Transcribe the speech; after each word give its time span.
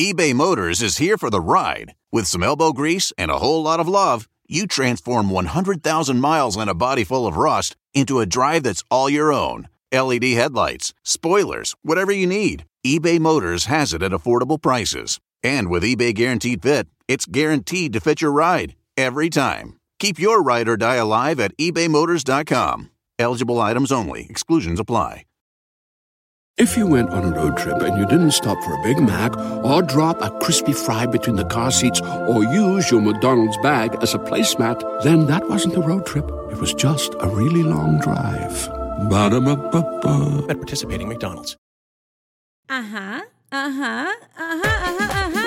eBay 0.00 0.32
Motors 0.32 0.80
is 0.80 0.96
here 0.96 1.18
for 1.18 1.28
the 1.28 1.42
ride. 1.42 1.94
With 2.10 2.26
some 2.26 2.42
elbow 2.42 2.72
grease 2.72 3.12
and 3.18 3.30
a 3.30 3.36
whole 3.36 3.62
lot 3.62 3.80
of 3.80 3.86
love, 3.86 4.26
you 4.48 4.66
transform 4.66 5.28
100,000 5.28 6.18
miles 6.18 6.56
and 6.56 6.70
a 6.70 6.74
body 6.74 7.04
full 7.04 7.26
of 7.26 7.36
rust 7.36 7.76
into 7.92 8.18
a 8.18 8.24
drive 8.24 8.62
that's 8.62 8.82
all 8.90 9.10
your 9.10 9.30
own. 9.30 9.68
LED 9.92 10.24
headlights, 10.24 10.94
spoilers, 11.04 11.74
whatever 11.82 12.12
you 12.12 12.26
need, 12.26 12.64
eBay 12.82 13.20
Motors 13.20 13.66
has 13.66 13.92
it 13.92 14.02
at 14.02 14.12
affordable 14.12 14.58
prices. 14.58 15.20
And 15.42 15.68
with 15.68 15.82
eBay 15.82 16.14
Guaranteed 16.14 16.62
Fit, 16.62 16.88
it's 17.06 17.26
guaranteed 17.26 17.92
to 17.92 18.00
fit 18.00 18.22
your 18.22 18.32
ride 18.32 18.76
every 18.96 19.28
time. 19.28 19.76
Keep 19.98 20.18
your 20.18 20.42
ride 20.42 20.66
or 20.66 20.78
die 20.78 20.94
alive 20.96 21.38
at 21.38 21.54
ebaymotors.com. 21.58 22.88
Eligible 23.18 23.60
items 23.60 23.92
only, 23.92 24.26
exclusions 24.30 24.80
apply. 24.80 25.24
If 26.60 26.76
you 26.76 26.86
went 26.86 27.08
on 27.08 27.24
a 27.24 27.30
road 27.30 27.56
trip 27.56 27.80
and 27.80 27.96
you 27.96 28.04
didn't 28.04 28.32
stop 28.32 28.62
for 28.62 28.74
a 28.74 28.82
Big 28.82 29.00
Mac 29.00 29.34
or 29.64 29.80
drop 29.80 30.20
a 30.20 30.28
crispy 30.40 30.74
fry 30.74 31.06
between 31.06 31.36
the 31.36 31.44
car 31.46 31.70
seats 31.70 32.02
or 32.28 32.44
use 32.44 32.90
your 32.90 33.00
McDonald's 33.00 33.56
bag 33.62 33.96
as 34.02 34.12
a 34.12 34.18
placemat, 34.18 35.02
then 35.02 35.24
that 35.24 35.48
wasn't 35.48 35.74
a 35.74 35.80
road 35.80 36.04
trip. 36.04 36.30
It 36.52 36.58
was 36.58 36.74
just 36.74 37.14
a 37.20 37.28
really 37.28 37.62
long 37.62 37.98
drive. 38.00 38.68
Ba-da-ba-ba-ba. 39.08 40.48
At 40.50 40.58
participating 40.58 41.08
McDonald's. 41.08 41.56
Ajá, 42.68 43.22
ajá, 43.50 44.08
ajá, 44.36 44.72
ajá, 44.84 45.06
ajá. 45.24 45.46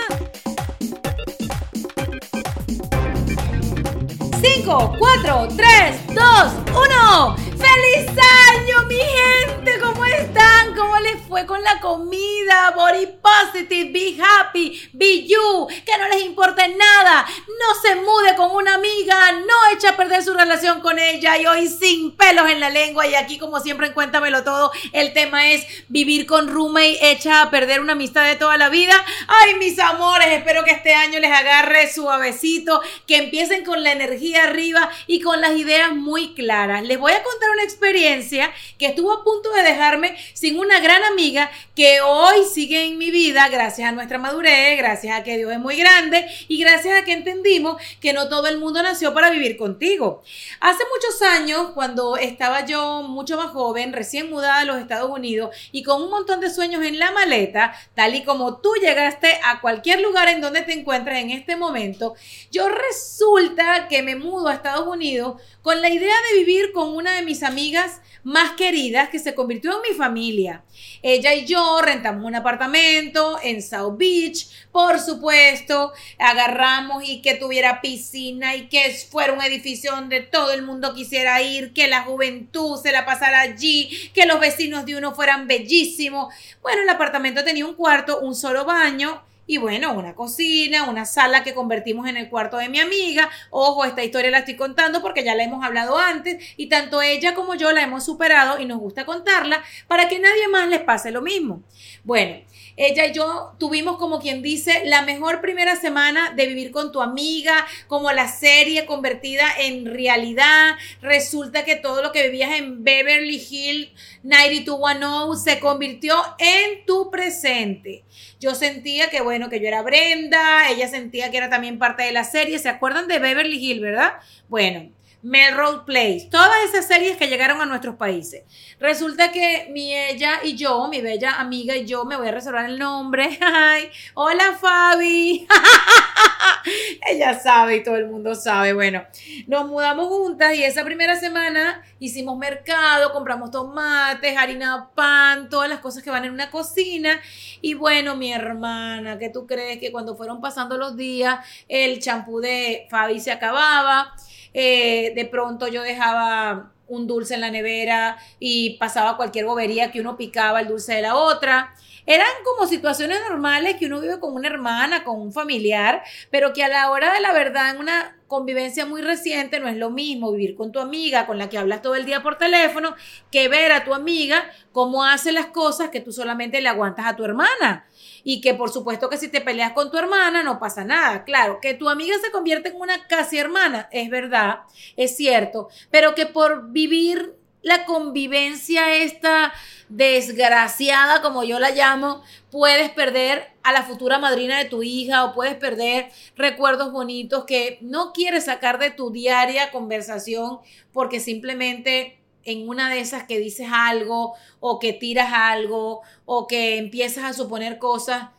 5, 4.41 4.97
4, 4.97 5.47
3, 5.55 5.93
2, 6.07 6.53
1. 6.73 7.35
¡Feliz 7.63 8.09
año, 8.17 8.42
mi 8.87 8.95
gente! 8.97 9.79
¿Cómo 9.79 10.05
están? 10.05 10.73
¿Cómo 10.73 10.97
les 10.99 11.21
fue 11.27 11.45
con 11.45 11.61
la 11.63 11.79
comida? 11.81 12.71
Body 12.75 13.07
positive, 13.21 13.91
be 13.91 14.17
happy, 14.21 14.89
be 14.93 15.27
you. 15.27 15.67
Que 15.85 15.97
no 15.97 16.07
les 16.09 16.23
importe 16.23 16.67
nada. 16.69 17.25
No 17.47 17.81
se 17.81 17.95
mude 17.95 18.35
con 18.35 18.51
una 18.51 18.75
amiga. 18.75 19.33
No 19.33 19.75
eche 19.75 19.87
a 19.87 19.97
perder 19.97 20.23
su 20.23 20.33
relación 20.33 20.79
con 20.79 20.97
ella. 20.97 21.37
Y 21.37 21.45
hoy 21.45 21.67
sin 21.67 22.15
pelos 22.15 22.49
en 22.49 22.59
la 22.59 22.69
lengua. 22.69 23.05
Y 23.05 23.15
aquí, 23.15 23.37
como 23.37 23.59
siempre, 23.59 23.87
en 23.87 23.93
Cuéntamelo 23.93 24.43
Todo, 24.43 24.71
el 24.93 25.13
tema 25.13 25.51
es 25.51 25.65
vivir 25.89 26.25
con 26.25 26.47
roommate 26.47 27.11
echa 27.11 27.41
a 27.41 27.51
perder 27.51 27.81
una 27.81 27.93
amistad 27.93 28.25
de 28.25 28.35
toda 28.35 28.57
la 28.57 28.69
vida. 28.69 28.93
Ay, 29.27 29.55
mis 29.55 29.77
amores, 29.79 30.27
espero 30.27 30.63
que 30.63 30.71
este 30.71 30.93
año 30.93 31.19
les 31.19 31.31
agarre 31.31 31.91
suavecito. 31.91 32.81
Que 33.07 33.17
empiecen 33.17 33.65
con 33.65 33.83
la 33.83 33.91
energía 33.91 34.43
arriba 34.43 34.89
y 35.07 35.21
con 35.21 35.41
las 35.41 35.55
ideas 35.57 35.93
muy 35.93 36.33
claras. 36.33 36.83
Les 36.83 36.97
voy 36.97 37.11
a 37.11 37.23
contar 37.23 37.49
una 37.51 37.63
experiencia 37.63 38.52
que 38.77 38.87
estuvo 38.87 39.11
a 39.11 39.23
punto 39.23 39.51
de 39.51 39.63
dejarme 39.63 40.15
sin 40.33 40.59
una 40.59 40.79
gran 40.79 41.03
amiga 41.03 41.51
que 41.75 42.01
hoy 42.01 42.43
sigue 42.51 42.85
en 42.85 42.97
mi 42.97 43.11
vida 43.11 43.49
gracias 43.49 43.89
a 43.89 43.91
nuestra 43.91 44.17
madurez, 44.17 44.77
gracias 44.77 45.17
a 45.17 45.23
que 45.23 45.37
Dios 45.37 45.51
es 45.51 45.59
muy 45.59 45.75
grande 45.75 46.25
y 46.47 46.59
gracias 46.59 47.01
a 47.01 47.05
que 47.05 47.13
entendimos 47.13 47.81
que 47.99 48.13
no 48.13 48.29
todo 48.29 48.47
el 48.47 48.57
mundo 48.57 48.81
nació 48.81 49.13
para 49.13 49.29
vivir 49.29 49.57
contigo. 49.57 50.23
Hace 50.59 50.83
muchos 50.93 51.21
años, 51.21 51.71
cuando 51.73 52.17
estaba 52.17 52.65
yo 52.65 53.03
mucho 53.03 53.37
más 53.37 53.51
joven, 53.51 53.93
recién 53.93 54.29
mudada 54.29 54.59
a 54.59 54.65
los 54.65 54.77
Estados 54.77 55.09
Unidos 55.09 55.55
y 55.71 55.83
con 55.83 56.01
un 56.01 56.09
montón 56.09 56.39
de 56.39 56.49
sueños 56.49 56.83
en 56.83 56.99
la 56.99 57.11
maleta, 57.11 57.73
tal 57.95 58.15
y 58.15 58.23
como 58.23 58.57
tú 58.57 58.69
llegaste 58.81 59.39
a 59.43 59.61
cualquier 59.61 60.01
lugar 60.01 60.27
en 60.27 60.41
donde 60.41 60.61
te 60.61 60.73
encuentres 60.73 61.19
en 61.19 61.31
este 61.31 61.55
momento, 61.55 62.15
yo 62.51 62.67
resulta 62.69 63.87
que 63.87 64.03
me 64.03 64.15
mudo 64.15 64.47
a 64.47 64.53
Estados 64.53 64.87
Unidos 64.87 65.41
con 65.61 65.81
la 65.81 65.89
idea 65.89 66.15
de 66.31 66.39
vivir 66.39 66.71
con 66.73 66.95
una 66.95 67.13
de 67.13 67.21
mis 67.21 67.43
amigas 67.43 68.01
más 68.23 68.42
queridas 68.51 69.09
que 69.09 69.19
se 69.19 69.33
convirtió 69.33 69.71
en 69.71 69.89
mi 69.89 69.97
familia. 69.97 70.63
Ella 71.01 71.33
y 71.33 71.45
yo 71.45 71.81
rentamos 71.81 72.23
un 72.23 72.35
apartamento 72.35 73.39
en 73.41 73.61
South 73.61 73.97
Beach, 73.97 74.47
por 74.71 74.99
supuesto, 74.99 75.93
agarramos 76.19 77.03
y 77.07 77.21
que 77.21 77.35
tuviera 77.35 77.81
piscina 77.81 78.55
y 78.55 78.67
que 78.67 78.91
fuera 79.09 79.33
un 79.33 79.41
edificio 79.41 79.91
donde 79.91 80.21
todo 80.21 80.53
el 80.53 80.61
mundo 80.61 80.93
quisiera 80.93 81.41
ir, 81.41 81.73
que 81.73 81.87
la 81.87 82.03
juventud 82.03 82.79
se 82.81 82.91
la 82.91 83.05
pasara 83.05 83.41
allí, 83.41 84.11
que 84.13 84.25
los 84.25 84.39
vecinos 84.39 84.85
de 84.85 84.95
uno 84.95 85.13
fueran 85.13 85.47
bellísimos. 85.47 86.33
Bueno, 86.61 86.81
el 86.81 86.89
apartamento 86.89 87.43
tenía 87.43 87.65
un 87.65 87.75
cuarto, 87.75 88.19
un 88.19 88.35
solo 88.35 88.65
baño 88.65 89.21
y 89.45 89.57
bueno, 89.57 89.93
una 89.93 90.15
cocina, 90.15 90.83
una 90.89 91.05
sala 91.05 91.43
que 91.43 91.53
convertimos 91.53 92.07
en 92.07 92.17
el 92.17 92.29
cuarto 92.29 92.57
de 92.57 92.69
mi 92.69 92.79
amiga. 92.79 93.29
Ojo, 93.49 93.85
esta 93.85 94.03
historia 94.03 94.31
la 94.31 94.39
estoy 94.39 94.55
contando 94.55 95.01
porque 95.01 95.23
ya 95.23 95.35
la 95.35 95.43
hemos 95.43 95.63
hablado 95.63 95.97
antes 95.97 96.43
y 96.57 96.67
tanto 96.67 97.01
ella 97.01 97.35
como 97.35 97.55
yo 97.55 97.71
la 97.71 97.81
hemos 97.81 98.05
superado 98.05 98.59
y 98.59 98.65
nos 98.65 98.79
gusta 98.79 99.05
contarla 99.05 99.63
para 99.87 100.07
que 100.07 100.19
nadie 100.19 100.47
más 100.47 100.69
les 100.69 100.81
pase 100.81 101.11
lo 101.11 101.21
mismo. 101.21 101.61
Bueno, 102.03 102.37
ella 102.75 103.05
y 103.05 103.13
yo 103.13 103.53
tuvimos 103.59 103.97
como 103.97 104.19
quien 104.19 104.41
dice 104.41 104.81
la 104.85 105.03
mejor 105.03 105.41
primera 105.41 105.75
semana 105.75 106.31
de 106.35 106.47
vivir 106.47 106.71
con 106.71 106.91
tu 106.91 107.01
amiga, 107.01 107.65
como 107.87 108.11
la 108.11 108.27
serie 108.27 108.85
convertida 108.85 109.45
en 109.59 109.85
realidad. 109.85 110.75
Resulta 111.01 111.65
que 111.65 111.75
todo 111.75 112.01
lo 112.01 112.11
que 112.11 112.23
vivías 112.23 112.57
en 112.57 112.83
Beverly 112.83 113.45
Hills 113.49 113.89
90210 114.23 115.43
se 115.43 115.59
convirtió 115.59 116.15
en 116.39 116.85
tu 116.85 117.11
presente. 117.11 118.03
Yo 118.39 118.55
sentía 118.55 119.09
que 119.09 119.21
bueno, 119.21 119.49
que 119.49 119.59
yo 119.59 119.67
era 119.67 119.81
Brenda, 119.81 120.69
ella 120.69 120.87
sentía 120.87 121.31
que 121.31 121.37
era 121.37 121.49
también 121.49 121.79
parte 121.79 122.03
de 122.03 122.11
la 122.11 122.23
serie. 122.23 122.59
¿Se 122.59 122.69
acuerdan 122.69 123.07
de 123.07 123.19
Beverly 123.19 123.57
Hills, 123.57 123.81
verdad? 123.81 124.13
Bueno, 124.49 124.89
Melrose 125.23 125.83
Place, 125.85 126.27
todas 126.29 126.51
esas 126.67 126.85
series 126.85 127.15
que 127.15 127.27
llegaron 127.27 127.61
a 127.61 127.65
nuestros 127.65 127.95
países. 127.95 128.43
Resulta 128.77 129.31
que 129.31 129.69
mi 129.71 129.95
ella 129.95 130.41
y 130.43 130.57
yo, 130.57 130.89
mi 130.89 130.99
bella 130.99 131.39
amiga 131.39 131.77
y 131.77 131.85
yo, 131.85 132.03
me 132.03 132.17
voy 132.17 132.27
a 132.27 132.31
reservar 132.31 132.65
el 132.65 132.77
nombre. 132.77 133.39
Ay, 133.41 133.89
hola 134.15 134.57
Fabi. 134.59 135.47
ella 137.09 137.39
sabe 137.39 137.77
y 137.77 137.83
todo 137.83 137.95
el 137.95 138.07
mundo 138.07 138.35
sabe. 138.35 138.73
Bueno, 138.73 139.05
nos 139.47 139.65
mudamos 139.69 140.07
juntas 140.07 140.55
y 140.55 140.63
esa 140.65 140.83
primera 140.83 141.15
semana 141.17 141.81
hicimos 141.99 142.37
mercado, 142.37 143.13
compramos 143.13 143.49
tomates, 143.49 144.35
harina, 144.35 144.89
pan, 144.93 145.47
todas 145.47 145.69
las 145.69 145.79
cosas 145.79 146.03
que 146.03 146.09
van 146.09 146.25
en 146.25 146.33
una 146.33 146.51
cocina. 146.51 147.17
Y 147.61 147.75
bueno, 147.75 148.17
mi 148.17 148.33
hermana, 148.33 149.17
¿qué 149.17 149.29
tú 149.29 149.47
crees 149.47 149.79
que 149.79 149.89
cuando 149.89 150.17
fueron 150.17 150.41
pasando 150.41 150.77
los 150.77 150.97
días, 150.97 151.39
el 151.69 152.01
champú 152.01 152.41
de 152.41 152.87
Fabi 152.89 153.21
se 153.21 153.31
acababa? 153.31 154.13
Eh, 154.53 155.13
de 155.15 155.25
pronto 155.25 155.67
yo 155.67 155.81
dejaba 155.81 156.73
un 156.87 157.07
dulce 157.07 157.33
en 157.33 157.41
la 157.41 157.49
nevera 157.49 158.17
y 158.39 158.77
pasaba 158.77 159.17
cualquier 159.17 159.45
bobería 159.45 159.91
que 159.91 160.01
uno 160.01 160.17
picaba 160.17 160.61
el 160.61 160.67
dulce 160.67 160.93
de 160.93 161.01
la 161.01 161.15
otra. 161.15 161.73
Eran 162.05 162.27
como 162.43 162.67
situaciones 162.67 163.19
normales 163.29 163.77
que 163.77 163.85
uno 163.85 164.01
vive 164.01 164.19
con 164.19 164.33
una 164.33 164.49
hermana, 164.49 165.05
con 165.05 165.21
un 165.21 165.31
familiar, 165.31 166.03
pero 166.29 166.51
que 166.51 166.63
a 166.63 166.67
la 166.67 166.91
hora 166.91 167.13
de 167.13 167.21
la 167.21 167.31
verdad, 167.31 167.71
en 167.71 167.77
una 167.79 168.17
convivencia 168.27 168.85
muy 168.85 169.01
reciente, 169.01 169.59
no 169.61 169.69
es 169.69 169.77
lo 169.77 169.89
mismo 169.89 170.31
vivir 170.33 170.55
con 170.55 170.73
tu 170.73 170.79
amiga, 170.79 171.25
con 171.25 171.37
la 171.37 171.49
que 171.49 171.57
hablas 171.57 171.81
todo 171.81 171.95
el 171.95 172.05
día 172.05 172.21
por 172.21 172.37
teléfono, 172.37 172.95
que 173.31 173.47
ver 173.47 173.71
a 173.71 173.85
tu 173.85 173.93
amiga 173.93 174.43
cómo 174.73 175.05
hace 175.05 175.31
las 175.31 175.45
cosas 175.47 175.89
que 175.89 176.01
tú 176.01 176.11
solamente 176.11 176.59
le 176.59 176.67
aguantas 176.67 177.05
a 177.05 177.15
tu 177.15 177.23
hermana. 177.23 177.85
Y 178.23 178.41
que 178.41 178.53
por 178.53 178.71
supuesto 178.71 179.09
que 179.09 179.17
si 179.17 179.27
te 179.27 179.41
peleas 179.41 179.73
con 179.73 179.91
tu 179.91 179.97
hermana 179.97 180.43
no 180.43 180.59
pasa 180.59 180.83
nada. 180.83 181.23
Claro, 181.23 181.59
que 181.61 181.73
tu 181.73 181.89
amiga 181.89 182.15
se 182.23 182.31
convierte 182.31 182.69
en 182.69 182.75
una 182.75 183.07
casi 183.07 183.37
hermana, 183.37 183.89
es 183.91 184.09
verdad, 184.09 184.61
es 184.95 185.15
cierto, 185.15 185.69
pero 185.91 186.15
que 186.15 186.25
por 186.25 186.71
vivir 186.71 187.35
la 187.63 187.85
convivencia 187.85 188.95
esta 188.95 189.53
desgraciada, 189.89 191.21
como 191.21 191.43
yo 191.43 191.59
la 191.59 191.71
llamo, 191.71 192.21
puedes 192.51 192.89
perder 192.91 193.51
a 193.63 193.71
la 193.71 193.83
futura 193.83 194.19
madrina 194.19 194.57
de 194.59 194.65
tu 194.65 194.83
hija 194.83 195.23
o 195.23 195.33
puedes 195.33 195.55
perder 195.55 196.09
recuerdos 196.35 196.91
bonitos 196.91 197.45
que 197.45 197.79
no 197.81 198.11
quieres 198.11 198.45
sacar 198.45 198.79
de 198.79 198.91
tu 198.91 199.11
diaria 199.11 199.71
conversación 199.71 200.59
porque 200.91 201.19
simplemente 201.19 202.19
en 202.45 202.67
una 202.67 202.89
de 202.89 202.99
esas 202.99 203.23
que 203.23 203.39
dices 203.39 203.67
algo 203.71 204.35
o 204.59 204.79
que 204.79 204.93
tiras 204.93 205.31
algo 205.33 206.01
o 206.25 206.47
que 206.47 206.77
empiezas 206.77 207.23
a 207.25 207.33
suponer 207.33 207.77
cosas, 207.79 208.29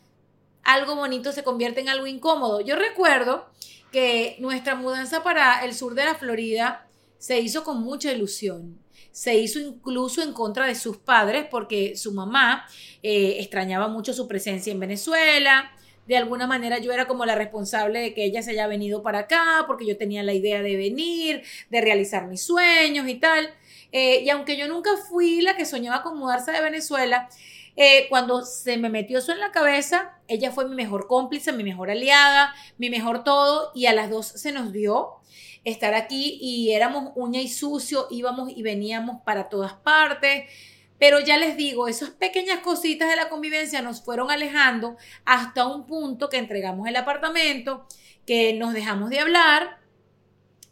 algo 0.62 0.96
bonito 0.96 1.32
se 1.32 1.44
convierte 1.44 1.80
en 1.80 1.88
algo 1.88 2.06
incómodo. 2.06 2.60
Yo 2.60 2.76
recuerdo 2.76 3.46
que 3.92 4.36
nuestra 4.40 4.74
mudanza 4.74 5.22
para 5.22 5.64
el 5.64 5.74
sur 5.74 5.94
de 5.94 6.04
la 6.04 6.14
Florida 6.14 6.88
se 7.18 7.40
hizo 7.40 7.64
con 7.64 7.82
mucha 7.82 8.12
ilusión 8.12 8.84
se 9.14 9.36
hizo 9.36 9.60
incluso 9.60 10.22
en 10.22 10.32
contra 10.32 10.66
de 10.66 10.74
sus 10.74 10.96
padres 10.96 11.46
porque 11.48 11.96
su 11.96 12.12
mamá 12.12 12.66
eh, 13.00 13.36
extrañaba 13.38 13.86
mucho 13.86 14.12
su 14.12 14.26
presencia 14.26 14.72
en 14.72 14.80
Venezuela. 14.80 15.70
De 16.08 16.16
alguna 16.16 16.48
manera 16.48 16.78
yo 16.78 16.92
era 16.92 17.06
como 17.06 17.24
la 17.24 17.36
responsable 17.36 18.00
de 18.00 18.12
que 18.12 18.24
ella 18.24 18.42
se 18.42 18.50
haya 18.50 18.66
venido 18.66 19.04
para 19.04 19.20
acá 19.20 19.64
porque 19.68 19.86
yo 19.86 19.96
tenía 19.96 20.24
la 20.24 20.34
idea 20.34 20.62
de 20.62 20.76
venir, 20.76 21.44
de 21.70 21.80
realizar 21.80 22.26
mis 22.26 22.42
sueños 22.42 23.08
y 23.08 23.14
tal. 23.14 23.50
Eh, 23.96 24.24
y 24.24 24.30
aunque 24.30 24.56
yo 24.56 24.66
nunca 24.66 24.90
fui 24.96 25.40
la 25.40 25.56
que 25.56 25.64
soñaba 25.64 26.02
con 26.02 26.18
mudarse 26.18 26.50
de 26.50 26.60
Venezuela, 26.60 27.28
eh, 27.76 28.06
cuando 28.08 28.44
se 28.44 28.76
me 28.76 28.88
metió 28.88 29.20
eso 29.20 29.30
en 29.30 29.38
la 29.38 29.52
cabeza, 29.52 30.18
ella 30.26 30.50
fue 30.50 30.68
mi 30.68 30.74
mejor 30.74 31.06
cómplice, 31.06 31.52
mi 31.52 31.62
mejor 31.62 31.92
aliada, 31.92 32.52
mi 32.76 32.90
mejor 32.90 33.22
todo, 33.22 33.70
y 33.72 33.86
a 33.86 33.92
las 33.92 34.10
dos 34.10 34.26
se 34.26 34.50
nos 34.50 34.72
dio 34.72 35.20
estar 35.62 35.94
aquí 35.94 36.38
y 36.40 36.72
éramos 36.72 37.12
uña 37.14 37.40
y 37.40 37.46
sucio, 37.46 38.08
íbamos 38.10 38.50
y 38.50 38.64
veníamos 38.64 39.22
para 39.24 39.48
todas 39.48 39.74
partes. 39.74 40.50
Pero 40.98 41.20
ya 41.20 41.38
les 41.38 41.56
digo, 41.56 41.86
esas 41.86 42.10
pequeñas 42.10 42.58
cositas 42.64 43.08
de 43.08 43.14
la 43.14 43.28
convivencia 43.28 43.80
nos 43.80 44.02
fueron 44.02 44.28
alejando 44.32 44.96
hasta 45.24 45.68
un 45.68 45.86
punto 45.86 46.28
que 46.28 46.38
entregamos 46.38 46.88
el 46.88 46.96
apartamento, 46.96 47.86
que 48.26 48.54
nos 48.54 48.74
dejamos 48.74 49.10
de 49.10 49.20
hablar. 49.20 49.83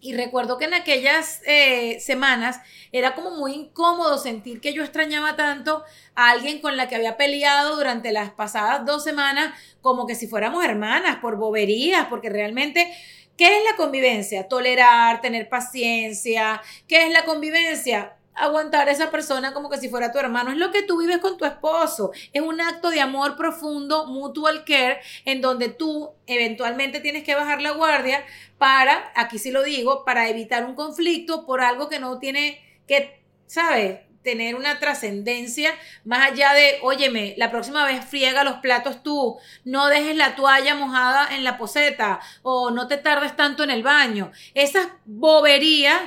Y 0.05 0.15
recuerdo 0.15 0.59
que 0.59 0.65
en 0.65 0.75
aquellas 0.75 1.41
eh, 1.47 2.01
semanas 2.01 2.61
era 2.91 3.15
como 3.15 3.31
muy 3.31 3.53
incómodo 3.53 4.19
sentir 4.19 4.61
que 4.61 4.75
yo 4.75 4.83
extrañaba 4.83 5.37
tanto 5.37 5.85
a 6.17 6.31
alguien 6.31 6.61
con 6.61 6.77
la 6.77 6.89
que 6.89 6.97
había 6.97 7.17
peleado 7.17 7.77
durante 7.77 8.11
las 8.11 8.31
pasadas 8.31 8.85
dos 8.85 9.05
semanas, 9.05 9.55
como 9.81 10.05
que 10.09 10.17
si 10.17 10.27
fuéramos 10.27 10.65
hermanas, 10.65 11.19
por 11.19 11.37
boberías, 11.37 12.07
porque 12.07 12.29
realmente 12.29 12.93
¿Qué 13.35 13.47
es 13.47 13.65
la 13.65 13.77
convivencia? 13.77 14.47
Tolerar, 14.47 15.23
tener 15.23 15.49
paciencia. 15.49 16.61
¿Qué 16.87 17.07
es 17.07 17.13
la 17.13 17.25
convivencia? 17.25 18.15
Aguantar 18.35 18.89
a 18.89 18.93
esa 18.93 19.11
persona 19.11 19.53
como 19.53 19.71
que 19.71 19.79
si 19.79 19.89
fuera 19.89 20.13
tu 20.13 20.19
hermano. 20.19 20.51
Es 20.51 20.57
lo 20.57 20.71
que 20.71 20.83
tú 20.83 20.99
vives 20.99 21.19
con 21.19 21.37
tu 21.37 21.45
esposo. 21.45 22.13
Es 22.33 22.43
un 22.43 22.61
acto 22.61 22.91
de 22.91 23.01
amor 23.01 23.37
profundo, 23.37 24.07
mutual 24.07 24.65
care, 24.65 25.01
en 25.25 25.41
donde 25.41 25.69
tú 25.69 26.11
eventualmente 26.27 27.01
tienes 27.01 27.25
que 27.25 27.35
bajar 27.35 27.61
la 27.61 27.73
guardia 27.73 28.25
para, 28.59 29.13
aquí 29.15 29.39
sí 29.39 29.51
lo 29.51 29.63
digo, 29.63 30.05
para 30.05 30.29
evitar 30.29 30.65
un 30.65 30.75
conflicto 30.75 31.47
por 31.47 31.61
algo 31.61 31.89
que 31.89 31.99
no 31.99 32.19
tiene 32.19 32.61
que, 32.87 33.23
¿sabes? 33.47 34.01
tener 34.23 34.55
una 34.55 34.79
trascendencia 34.79 35.75
más 36.05 36.31
allá 36.31 36.53
de, 36.55 36.79
óyeme, 36.83 37.35
la 37.37 37.51
próxima 37.51 37.85
vez 37.85 38.05
friega 38.05 38.45
los 38.45 38.59
platos 38.59 39.03
tú, 39.03 39.39
no 39.65 39.89
dejes 39.89 40.17
la 40.17 40.37
toalla 40.37 40.75
mojada 40.75 41.35
en 41.35 41.45
la 41.45 41.59
poseta 41.59 42.21
o 42.43 42.71
no 42.71 42.87
te 42.87 42.97
tardes 42.97 43.37
tanto 43.37 43.65
en 43.65 43.71
el 43.71 43.83
baño. 43.83 44.31
Esas 44.55 44.87
boberías 45.05 46.01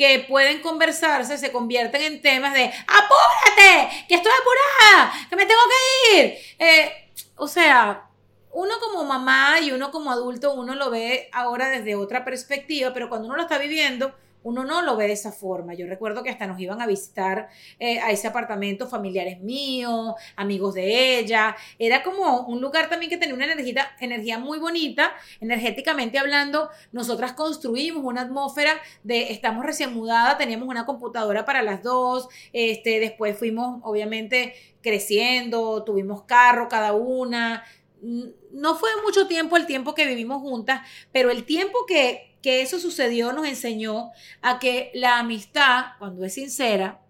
que 0.00 0.24
pueden 0.26 0.62
conversarse 0.62 1.36
se 1.36 1.52
convierten 1.52 2.00
en 2.00 2.22
temas 2.22 2.54
de 2.54 2.64
apúrate, 2.64 4.06
que 4.08 4.14
estoy 4.14 4.32
apurada, 4.32 5.12
que 5.28 5.36
me 5.36 5.44
tengo 5.44 5.60
que 5.68 6.16
ir. 6.16 6.38
Eh, 6.58 7.12
o 7.36 7.46
sea, 7.46 8.08
uno 8.50 8.80
como 8.80 9.04
mamá 9.04 9.60
y 9.60 9.72
uno 9.72 9.90
como 9.90 10.10
adulto, 10.10 10.54
uno 10.54 10.74
lo 10.74 10.88
ve 10.88 11.28
ahora 11.34 11.68
desde 11.68 11.96
otra 11.96 12.24
perspectiva, 12.24 12.94
pero 12.94 13.10
cuando 13.10 13.26
uno 13.26 13.36
lo 13.36 13.42
está 13.42 13.58
viviendo, 13.58 14.14
uno 14.42 14.64
no 14.64 14.82
lo 14.82 14.96
ve 14.96 15.06
de 15.06 15.12
esa 15.12 15.32
forma. 15.32 15.74
Yo 15.74 15.86
recuerdo 15.86 16.22
que 16.22 16.30
hasta 16.30 16.46
nos 16.46 16.60
iban 16.60 16.80
a 16.80 16.86
visitar 16.86 17.48
eh, 17.78 17.98
a 18.00 18.10
ese 18.10 18.26
apartamento 18.28 18.88
familiares 18.88 19.40
míos, 19.40 20.14
amigos 20.36 20.74
de 20.74 21.18
ella. 21.18 21.56
Era 21.78 22.02
como 22.02 22.46
un 22.46 22.60
lugar 22.60 22.88
también 22.88 23.10
que 23.10 23.18
tenía 23.18 23.34
una 23.34 23.50
energía, 23.50 23.90
energía 24.00 24.38
muy 24.38 24.58
bonita, 24.58 25.12
energéticamente 25.40 26.18
hablando. 26.18 26.70
Nosotras 26.92 27.32
construimos 27.32 28.04
una 28.04 28.22
atmósfera 28.22 28.72
de, 29.02 29.32
estamos 29.32 29.64
recién 29.64 29.92
mudadas, 29.94 30.38
teníamos 30.38 30.68
una 30.68 30.86
computadora 30.86 31.44
para 31.44 31.62
las 31.62 31.82
dos, 31.82 32.28
este, 32.52 33.00
después 33.00 33.38
fuimos 33.38 33.80
obviamente 33.82 34.54
creciendo, 34.82 35.84
tuvimos 35.84 36.22
carro 36.22 36.68
cada 36.68 36.92
una. 36.94 37.64
No 38.00 38.76
fue 38.76 38.88
mucho 39.04 39.26
tiempo 39.26 39.56
el 39.56 39.66
tiempo 39.66 39.94
que 39.94 40.06
vivimos 40.06 40.40
juntas, 40.40 40.80
pero 41.12 41.30
el 41.30 41.44
tiempo 41.44 41.84
que 41.86 42.29
que 42.42 42.62
eso 42.62 42.78
sucedió 42.78 43.32
nos 43.32 43.46
enseñó 43.46 44.10
a 44.42 44.58
que 44.58 44.90
la 44.94 45.18
amistad, 45.18 45.86
cuando 45.98 46.24
es 46.24 46.34
sincera, 46.34 47.00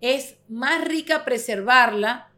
es 0.00 0.36
más 0.48 0.84
rica 0.84 1.24
preservarla 1.24 2.30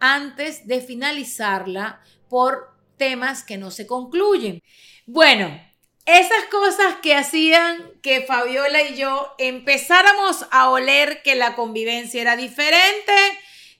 antes 0.00 0.66
de 0.66 0.80
finalizarla 0.80 2.00
por 2.28 2.74
temas 2.96 3.44
que 3.44 3.56
no 3.56 3.70
se 3.70 3.86
concluyen. 3.86 4.60
Bueno, 5.06 5.60
esas 6.04 6.44
cosas 6.50 6.96
que 7.02 7.14
hacían 7.14 7.92
que 8.02 8.22
Fabiola 8.22 8.82
y 8.82 8.96
yo 8.96 9.34
empezáramos 9.38 10.46
a 10.50 10.70
oler 10.70 11.22
que 11.22 11.36
la 11.36 11.54
convivencia 11.54 12.20
era 12.20 12.36
diferente, 12.36 13.12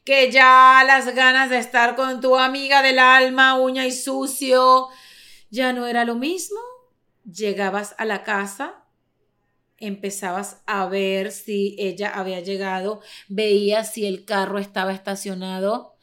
que 0.04 0.30
ya 0.30 0.82
las 0.86 1.12
ganas 1.14 1.50
de 1.50 1.58
estar 1.58 1.96
con 1.96 2.20
tu 2.20 2.38
amiga 2.38 2.82
del 2.82 3.00
alma, 3.00 3.54
uña 3.54 3.86
y 3.86 3.92
sucio, 3.92 4.88
ya 5.50 5.72
no 5.72 5.86
era 5.86 6.04
lo 6.04 6.14
mismo 6.14 6.60
llegabas 7.24 7.94
a 7.98 8.04
la 8.04 8.22
casa, 8.22 8.84
empezabas 9.78 10.62
a 10.66 10.86
ver 10.86 11.32
si 11.32 11.74
ella 11.78 12.10
había 12.10 12.40
llegado, 12.40 13.00
veías 13.28 13.92
si 13.92 14.06
el 14.06 14.24
carro 14.24 14.58
estaba 14.58 14.92
estacionado 14.92 15.96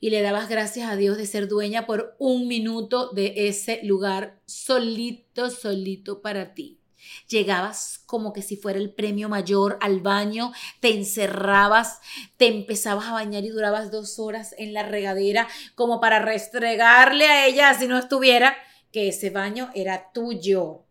y 0.00 0.10
le 0.10 0.22
dabas 0.22 0.48
gracias 0.48 0.90
a 0.90 0.96
Dios 0.96 1.16
de 1.16 1.26
ser 1.26 1.46
dueña 1.46 1.86
por 1.86 2.16
un 2.18 2.48
minuto 2.48 3.10
de 3.10 3.48
ese 3.48 3.80
lugar 3.84 4.40
solito, 4.46 5.50
solito 5.50 6.22
para 6.22 6.54
ti. 6.54 6.80
Llegabas 7.28 8.02
como 8.06 8.32
que 8.32 8.42
si 8.42 8.56
fuera 8.56 8.78
el 8.78 8.92
premio 8.92 9.28
mayor 9.28 9.78
al 9.80 10.00
baño, 10.00 10.52
te 10.80 10.94
encerrabas, 10.94 12.00
te 12.36 12.46
empezabas 12.46 13.06
a 13.06 13.12
bañar 13.12 13.44
y 13.44 13.50
durabas 13.50 13.90
dos 13.90 14.18
horas 14.18 14.54
en 14.58 14.72
la 14.72 14.82
regadera 14.84 15.48
como 15.74 16.00
para 16.00 16.18
restregarle 16.20 17.26
a 17.26 17.46
ella 17.46 17.74
si 17.74 17.86
no 17.86 17.98
estuviera 17.98 18.56
que 18.92 19.08
ese 19.08 19.30
baño 19.30 19.70
era 19.74 20.12
tuyo. 20.12 20.84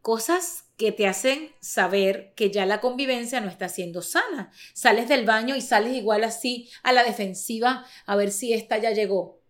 Cosas 0.00 0.64
que 0.76 0.92
te 0.92 1.06
hacen 1.06 1.52
saber 1.60 2.32
que 2.34 2.50
ya 2.50 2.64
la 2.64 2.80
convivencia 2.80 3.40
no 3.40 3.48
está 3.48 3.68
siendo 3.68 4.00
sana. 4.00 4.50
Sales 4.72 5.08
del 5.08 5.26
baño 5.26 5.56
y 5.56 5.60
sales 5.60 5.94
igual 5.94 6.24
así 6.24 6.70
a 6.82 6.92
la 6.92 7.04
defensiva 7.04 7.84
a 8.06 8.16
ver 8.16 8.30
si 8.30 8.54
esta 8.54 8.78
ya 8.78 8.92
llegó. 8.92 9.40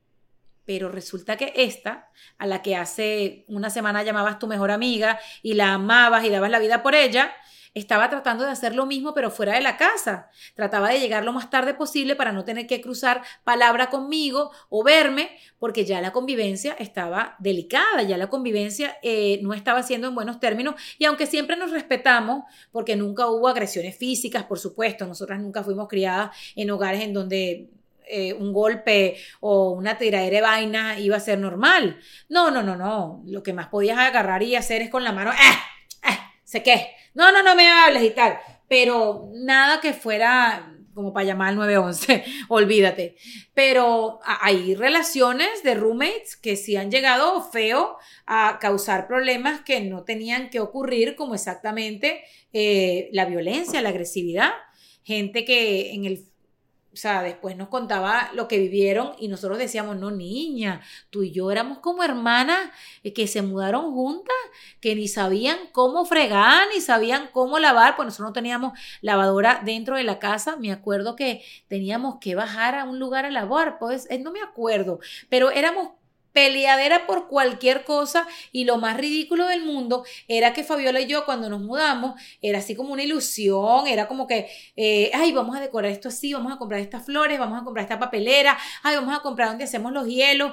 Pero 0.64 0.90
resulta 0.90 1.36
que 1.36 1.52
esta, 1.56 2.10
a 2.36 2.46
la 2.46 2.60
que 2.60 2.76
hace 2.76 3.44
una 3.48 3.70
semana 3.70 4.02
llamabas 4.02 4.38
tu 4.38 4.46
mejor 4.46 4.70
amiga 4.70 5.18
y 5.42 5.54
la 5.54 5.74
amabas 5.74 6.24
y 6.24 6.30
dabas 6.30 6.50
la 6.50 6.58
vida 6.58 6.82
por 6.82 6.94
ella, 6.94 7.32
estaba 7.74 8.08
tratando 8.10 8.44
de 8.44 8.50
hacer 8.50 8.74
lo 8.74 8.86
mismo 8.86 9.14
pero 9.14 9.30
fuera 9.30 9.54
de 9.54 9.60
la 9.60 9.76
casa. 9.76 10.30
Trataba 10.54 10.90
de 10.90 11.00
llegar 11.00 11.24
lo 11.24 11.32
más 11.32 11.50
tarde 11.50 11.74
posible 11.74 12.16
para 12.16 12.32
no 12.32 12.44
tener 12.44 12.66
que 12.66 12.80
cruzar 12.80 13.22
palabra 13.44 13.90
conmigo 13.90 14.50
o 14.68 14.82
verme 14.82 15.30
porque 15.58 15.84
ya 15.84 16.00
la 16.00 16.12
convivencia 16.12 16.74
estaba 16.78 17.36
delicada, 17.38 18.02
ya 18.02 18.16
la 18.16 18.28
convivencia 18.28 18.98
eh, 19.02 19.40
no 19.42 19.54
estaba 19.54 19.82
siendo 19.82 20.08
en 20.08 20.14
buenos 20.14 20.40
términos 20.40 20.74
y 20.98 21.04
aunque 21.04 21.26
siempre 21.26 21.56
nos 21.56 21.70
respetamos 21.70 22.44
porque 22.72 22.96
nunca 22.96 23.26
hubo 23.26 23.48
agresiones 23.48 23.96
físicas, 23.96 24.44
por 24.44 24.58
supuesto, 24.58 25.06
nosotras 25.06 25.40
nunca 25.40 25.62
fuimos 25.62 25.88
criadas 25.88 26.36
en 26.56 26.70
hogares 26.70 27.02
en 27.02 27.12
donde 27.12 27.70
eh, 28.10 28.32
un 28.32 28.52
golpe 28.52 29.16
o 29.40 29.70
una 29.70 29.98
tiradera 29.98 30.36
de 30.36 30.40
vaina 30.40 30.98
iba 30.98 31.16
a 31.16 31.20
ser 31.20 31.38
normal. 31.38 31.98
No, 32.28 32.50
no, 32.50 32.62
no, 32.62 32.74
no. 32.76 33.22
Lo 33.26 33.42
que 33.42 33.52
más 33.52 33.68
podías 33.68 33.98
agarrar 33.98 34.42
y 34.42 34.56
hacer 34.56 34.82
es 34.82 34.90
con 34.90 35.04
la 35.04 35.12
mano, 35.12 35.32
¡eh! 35.32 35.77
¿Sé 36.48 36.62
qué? 36.62 36.92
no, 37.12 37.30
no, 37.30 37.42
no 37.42 37.54
me 37.54 37.68
hables 37.68 38.02
y 38.04 38.10
tal. 38.10 38.38
Pero 38.68 39.28
nada 39.34 39.82
que 39.82 39.92
fuera 39.92 40.74
como 40.94 41.12
para 41.12 41.26
llamar 41.26 41.50
al 41.50 41.56
911, 41.56 42.24
olvídate. 42.48 43.16
Pero 43.52 44.18
hay 44.24 44.74
relaciones 44.74 45.62
de 45.62 45.74
roommates 45.74 46.36
que 46.36 46.56
sí 46.56 46.74
han 46.74 46.90
llegado 46.90 47.42
feo 47.52 47.98
a 48.26 48.58
causar 48.60 49.06
problemas 49.06 49.60
que 49.60 49.80
no 49.82 50.04
tenían 50.04 50.48
que 50.48 50.58
ocurrir, 50.58 51.16
como 51.16 51.34
exactamente 51.34 52.24
eh, 52.54 53.10
la 53.12 53.26
violencia, 53.26 53.82
la 53.82 53.90
agresividad. 53.90 54.50
Gente 55.04 55.44
que 55.44 55.92
en 55.92 56.06
el 56.06 56.24
sea, 56.98 57.22
después 57.22 57.56
nos 57.56 57.68
contaba 57.68 58.30
lo 58.34 58.48
que 58.48 58.58
vivieron 58.58 59.12
y 59.18 59.28
nosotros 59.28 59.58
decíamos, 59.58 59.96
no, 59.96 60.10
niña, 60.10 60.80
tú 61.10 61.22
y 61.22 61.30
yo 61.30 61.50
éramos 61.50 61.78
como 61.78 62.02
hermanas 62.02 62.70
eh, 63.02 63.12
que 63.12 63.26
se 63.26 63.42
mudaron 63.42 63.92
juntas, 63.92 64.36
que 64.80 64.94
ni 64.94 65.08
sabían 65.08 65.58
cómo 65.72 66.04
fregar, 66.04 66.66
ni 66.74 66.80
sabían 66.80 67.28
cómo 67.32 67.58
lavar, 67.58 67.96
pues 67.96 68.06
nosotros 68.06 68.30
no 68.30 68.32
teníamos 68.32 68.78
lavadora 69.00 69.62
dentro 69.64 69.96
de 69.96 70.04
la 70.04 70.18
casa. 70.18 70.56
Me 70.56 70.72
acuerdo 70.72 71.16
que 71.16 71.42
teníamos 71.68 72.16
que 72.20 72.34
bajar 72.34 72.74
a 72.74 72.84
un 72.84 72.98
lugar 72.98 73.24
a 73.24 73.30
lavar, 73.30 73.78
pues 73.78 74.06
eh, 74.10 74.18
no 74.18 74.32
me 74.32 74.42
acuerdo, 74.42 75.00
pero 75.28 75.50
éramos 75.50 75.90
peleadera 76.38 77.04
por 77.04 77.26
cualquier 77.26 77.82
cosa 77.82 78.24
y 78.52 78.64
lo 78.64 78.78
más 78.78 78.96
ridículo 78.96 79.48
del 79.48 79.64
mundo 79.64 80.04
era 80.28 80.52
que 80.52 80.62
Fabiola 80.62 81.00
y 81.00 81.06
yo 81.06 81.24
cuando 81.24 81.48
nos 81.48 81.60
mudamos 81.60 82.14
era 82.40 82.60
así 82.60 82.76
como 82.76 82.92
una 82.92 83.02
ilusión, 83.02 83.88
era 83.88 84.06
como 84.06 84.28
que, 84.28 84.48
eh, 84.76 85.10
ay, 85.14 85.32
vamos 85.32 85.56
a 85.56 85.60
decorar 85.60 85.90
esto 85.90 86.08
así, 86.08 86.32
vamos 86.32 86.52
a 86.52 86.56
comprar 86.56 86.80
estas 86.80 87.04
flores, 87.04 87.40
vamos 87.40 87.60
a 87.60 87.64
comprar 87.64 87.82
esta 87.82 87.98
papelera, 87.98 88.56
ay, 88.84 88.94
vamos 88.94 89.18
a 89.18 89.20
comprar 89.20 89.48
donde 89.48 89.64
hacemos 89.64 89.92
los 89.92 90.06
hielos. 90.06 90.52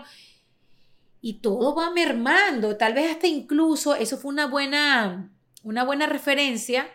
Y 1.22 1.34
todo 1.34 1.76
va 1.76 1.92
mermando, 1.92 2.78
tal 2.78 2.96
vez 2.96 3.12
hasta 3.12 3.28
incluso 3.28 3.94
eso 3.94 4.18
fue 4.18 4.32
una 4.32 4.48
buena, 4.48 5.32
una 5.62 5.84
buena 5.84 6.08
referencia 6.08 6.88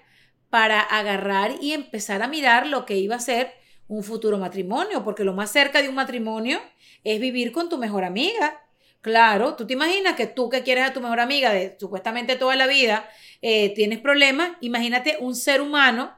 para 0.50 0.80
agarrar 0.80 1.52
y 1.60 1.74
empezar 1.74 2.22
a 2.22 2.28
mirar 2.28 2.66
lo 2.66 2.86
que 2.86 2.96
iba 2.98 3.14
a 3.14 3.20
ser 3.20 3.52
un 3.86 4.02
futuro 4.02 4.36
matrimonio, 4.38 5.04
porque 5.04 5.22
lo 5.22 5.32
más 5.32 5.52
cerca 5.52 5.80
de 5.80 5.88
un 5.88 5.94
matrimonio 5.94 6.58
es 7.04 7.20
vivir 7.20 7.52
con 7.52 7.68
tu 7.68 7.78
mejor 7.78 8.04
amiga, 8.04 8.60
Claro, 9.00 9.54
tú 9.54 9.66
te 9.66 9.72
imaginas 9.72 10.14
que 10.14 10.26
tú 10.26 10.48
que 10.50 10.62
quieres 10.62 10.84
a 10.84 10.92
tu 10.92 11.00
mejor 11.00 11.20
amiga 11.20 11.52
de 11.52 11.76
supuestamente 11.78 12.36
toda 12.36 12.56
la 12.56 12.66
vida, 12.66 13.08
eh, 13.40 13.72
tienes 13.74 14.00
problemas, 14.00 14.52
imagínate 14.60 15.16
un 15.20 15.34
ser 15.34 15.60
humano 15.60 16.12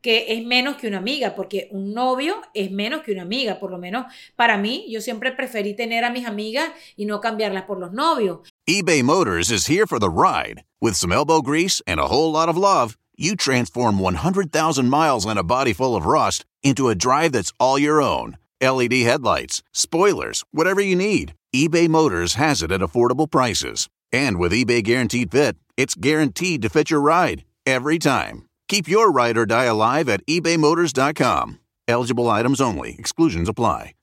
que 0.00 0.26
es 0.28 0.44
menos 0.44 0.76
que 0.76 0.86
una 0.86 0.98
amiga, 0.98 1.34
porque 1.34 1.68
un 1.72 1.92
novio 1.92 2.40
es 2.54 2.70
menos 2.70 3.02
que 3.02 3.10
una 3.10 3.22
amiga, 3.22 3.58
por 3.58 3.72
lo 3.72 3.78
menos 3.78 4.06
para 4.36 4.56
mí, 4.56 4.86
yo 4.88 5.00
siempre 5.00 5.32
preferí 5.32 5.74
tener 5.74 6.04
a 6.04 6.10
mis 6.10 6.24
amigas 6.24 6.70
y 6.96 7.04
no 7.04 7.20
cambiarlas 7.20 7.64
por 7.64 7.80
los 7.80 7.92
novios. 7.92 8.48
eBay 8.66 9.02
Motors 9.02 9.50
is 9.50 9.68
here 9.68 9.86
for 9.86 9.98
the 9.98 10.08
ride, 10.08 10.62
with 10.80 10.94
some 10.94 11.12
elbow 11.12 11.42
grease 11.42 11.82
and 11.86 11.98
a 11.98 12.06
whole 12.06 12.30
lot 12.30 12.48
of 12.48 12.56
love. 12.56 12.96
you 13.18 13.34
transform 13.34 13.98
100,000 13.98 14.88
miles 14.88 15.26
and 15.26 15.38
a 15.38 15.42
body 15.42 15.72
full 15.74 15.96
of 15.96 16.06
rust 16.06 16.46
into 16.62 16.88
a 16.88 16.94
drive 16.94 17.32
that's 17.32 17.52
all 17.58 17.78
your 17.78 18.00
own. 18.00 18.38
LED 18.60 18.94
headlights, 19.02 19.62
spoilers, 19.72 20.44
whatever 20.52 20.80
you 20.80 20.96
need, 20.96 21.34
eBay 21.54 21.88
Motors 21.88 22.34
has 22.34 22.62
it 22.62 22.70
at 22.70 22.82
affordable 22.82 23.30
prices. 23.30 23.88
And 24.12 24.38
with 24.38 24.52
eBay 24.52 24.82
Guaranteed 24.82 25.32
Fit, 25.32 25.56
it's 25.78 25.94
guaranteed 25.94 26.60
to 26.60 26.68
fit 26.68 26.90
your 26.90 27.00
ride 27.00 27.44
every 27.64 27.98
time. 27.98 28.44
Keep 28.68 28.86
your 28.86 29.10
ride 29.10 29.38
or 29.38 29.46
die 29.46 29.64
alive 29.64 30.10
at 30.10 30.24
ebaymotors.com. 30.26 31.60
Eligible 31.88 32.28
items 32.28 32.60
only, 32.60 32.96
exclusions 32.98 33.48
apply. 33.48 33.94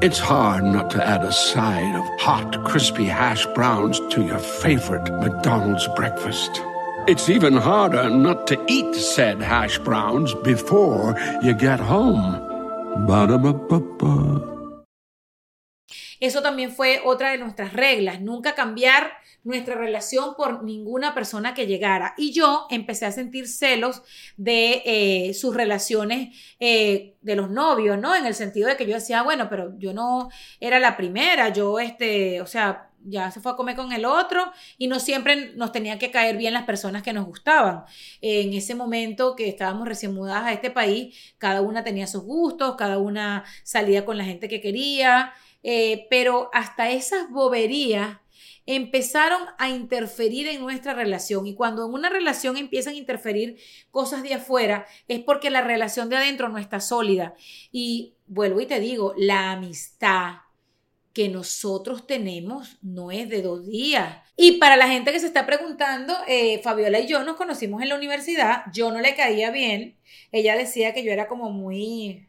It's 0.00 0.18
hard 0.18 0.64
not 0.64 0.90
to 0.90 1.04
add 1.04 1.24
a 1.24 1.32
side 1.32 1.96
of 1.96 2.20
hot, 2.20 2.64
crispy 2.64 3.06
hash 3.06 3.44
browns 3.46 4.00
to 4.10 4.24
your 4.24 4.38
favorite 4.38 5.10
McDonald's 5.20 5.88
breakfast. 5.96 6.60
It's 7.08 7.28
even 7.28 7.56
harder 7.56 8.10
not 8.10 8.46
to 8.48 8.64
eat 8.68 8.94
said 8.94 9.40
hash 9.40 9.78
browns 9.78 10.34
before 10.34 11.16
you 11.42 11.52
get 11.54 11.80
home. 11.80 13.06
Ba-da-ba-ba-ba. 13.06 14.55
Eso 16.20 16.42
también 16.42 16.72
fue 16.72 17.00
otra 17.04 17.30
de 17.30 17.38
nuestras 17.38 17.72
reglas, 17.72 18.20
nunca 18.20 18.54
cambiar 18.54 19.12
nuestra 19.46 19.76
relación 19.76 20.34
por 20.36 20.64
ninguna 20.64 21.14
persona 21.14 21.54
que 21.54 21.68
llegara. 21.68 22.14
Y 22.16 22.32
yo 22.32 22.66
empecé 22.68 23.06
a 23.06 23.12
sentir 23.12 23.46
celos 23.46 24.02
de 24.36 24.82
eh, 24.84 25.34
sus 25.34 25.54
relaciones 25.54 26.36
eh, 26.58 27.14
de 27.22 27.36
los 27.36 27.48
novios, 27.48 27.96
¿no? 27.96 28.16
En 28.16 28.26
el 28.26 28.34
sentido 28.34 28.68
de 28.68 28.76
que 28.76 28.86
yo 28.86 28.94
decía, 28.94 29.22
bueno, 29.22 29.48
pero 29.48 29.78
yo 29.78 29.94
no 29.94 30.30
era 30.58 30.80
la 30.80 30.96
primera, 30.96 31.50
yo, 31.50 31.78
este, 31.78 32.40
o 32.40 32.46
sea, 32.46 32.90
ya 33.06 33.30
se 33.30 33.40
fue 33.40 33.52
a 33.52 33.56
comer 33.56 33.76
con 33.76 33.92
el 33.92 34.04
otro 34.04 34.52
y 34.78 34.88
no 34.88 34.98
siempre 34.98 35.52
nos 35.54 35.72
tenían 35.72 35.98
que 35.98 36.10
caer 36.10 36.36
bien 36.36 36.52
las 36.52 36.64
personas 36.64 37.02
que 37.02 37.12
nos 37.12 37.24
gustaban. 37.24 37.84
En 38.20 38.52
ese 38.52 38.74
momento 38.74 39.36
que 39.36 39.48
estábamos 39.48 39.86
recién 39.86 40.12
mudadas 40.12 40.46
a 40.46 40.52
este 40.52 40.70
país, 40.70 41.16
cada 41.38 41.60
una 41.62 41.84
tenía 41.84 42.06
sus 42.06 42.24
gustos, 42.24 42.74
cada 42.76 42.98
una 42.98 43.44
salía 43.62 44.04
con 44.04 44.18
la 44.18 44.24
gente 44.24 44.48
que 44.48 44.60
quería. 44.60 45.32
Eh, 45.68 46.06
pero 46.10 46.48
hasta 46.52 46.90
esas 46.90 47.28
boberías 47.28 48.18
empezaron 48.66 49.42
a 49.58 49.68
interferir 49.68 50.46
en 50.46 50.60
nuestra 50.60 50.94
relación. 50.94 51.44
Y 51.48 51.56
cuando 51.56 51.84
en 51.84 51.92
una 51.92 52.08
relación 52.08 52.56
empiezan 52.56 52.94
a 52.94 52.98
interferir 52.98 53.58
cosas 53.90 54.22
de 54.22 54.34
afuera, 54.34 54.86
es 55.08 55.24
porque 55.24 55.50
la 55.50 55.62
relación 55.62 56.08
de 56.08 56.18
adentro 56.18 56.48
no 56.48 56.58
está 56.58 56.78
sólida. 56.78 57.34
Y 57.72 58.14
vuelvo 58.28 58.60
y 58.60 58.66
te 58.66 58.78
digo, 58.78 59.12
la 59.16 59.50
amistad 59.50 60.36
que 61.12 61.28
nosotros 61.28 62.06
tenemos 62.06 62.78
no 62.80 63.10
es 63.10 63.28
de 63.28 63.42
dos 63.42 63.66
días. 63.66 64.18
Y 64.36 64.58
para 64.58 64.76
la 64.76 64.86
gente 64.86 65.10
que 65.10 65.18
se 65.18 65.26
está 65.26 65.46
preguntando, 65.46 66.14
eh, 66.28 66.60
Fabiola 66.62 67.00
y 67.00 67.08
yo 67.08 67.24
nos 67.24 67.34
conocimos 67.34 67.82
en 67.82 67.88
la 67.88 67.96
universidad, 67.96 68.66
yo 68.72 68.92
no 68.92 69.00
le 69.00 69.16
caía 69.16 69.50
bien, 69.50 69.96
ella 70.30 70.56
decía 70.56 70.94
que 70.94 71.02
yo 71.02 71.10
era 71.10 71.26
como 71.26 71.50
muy 71.50 72.28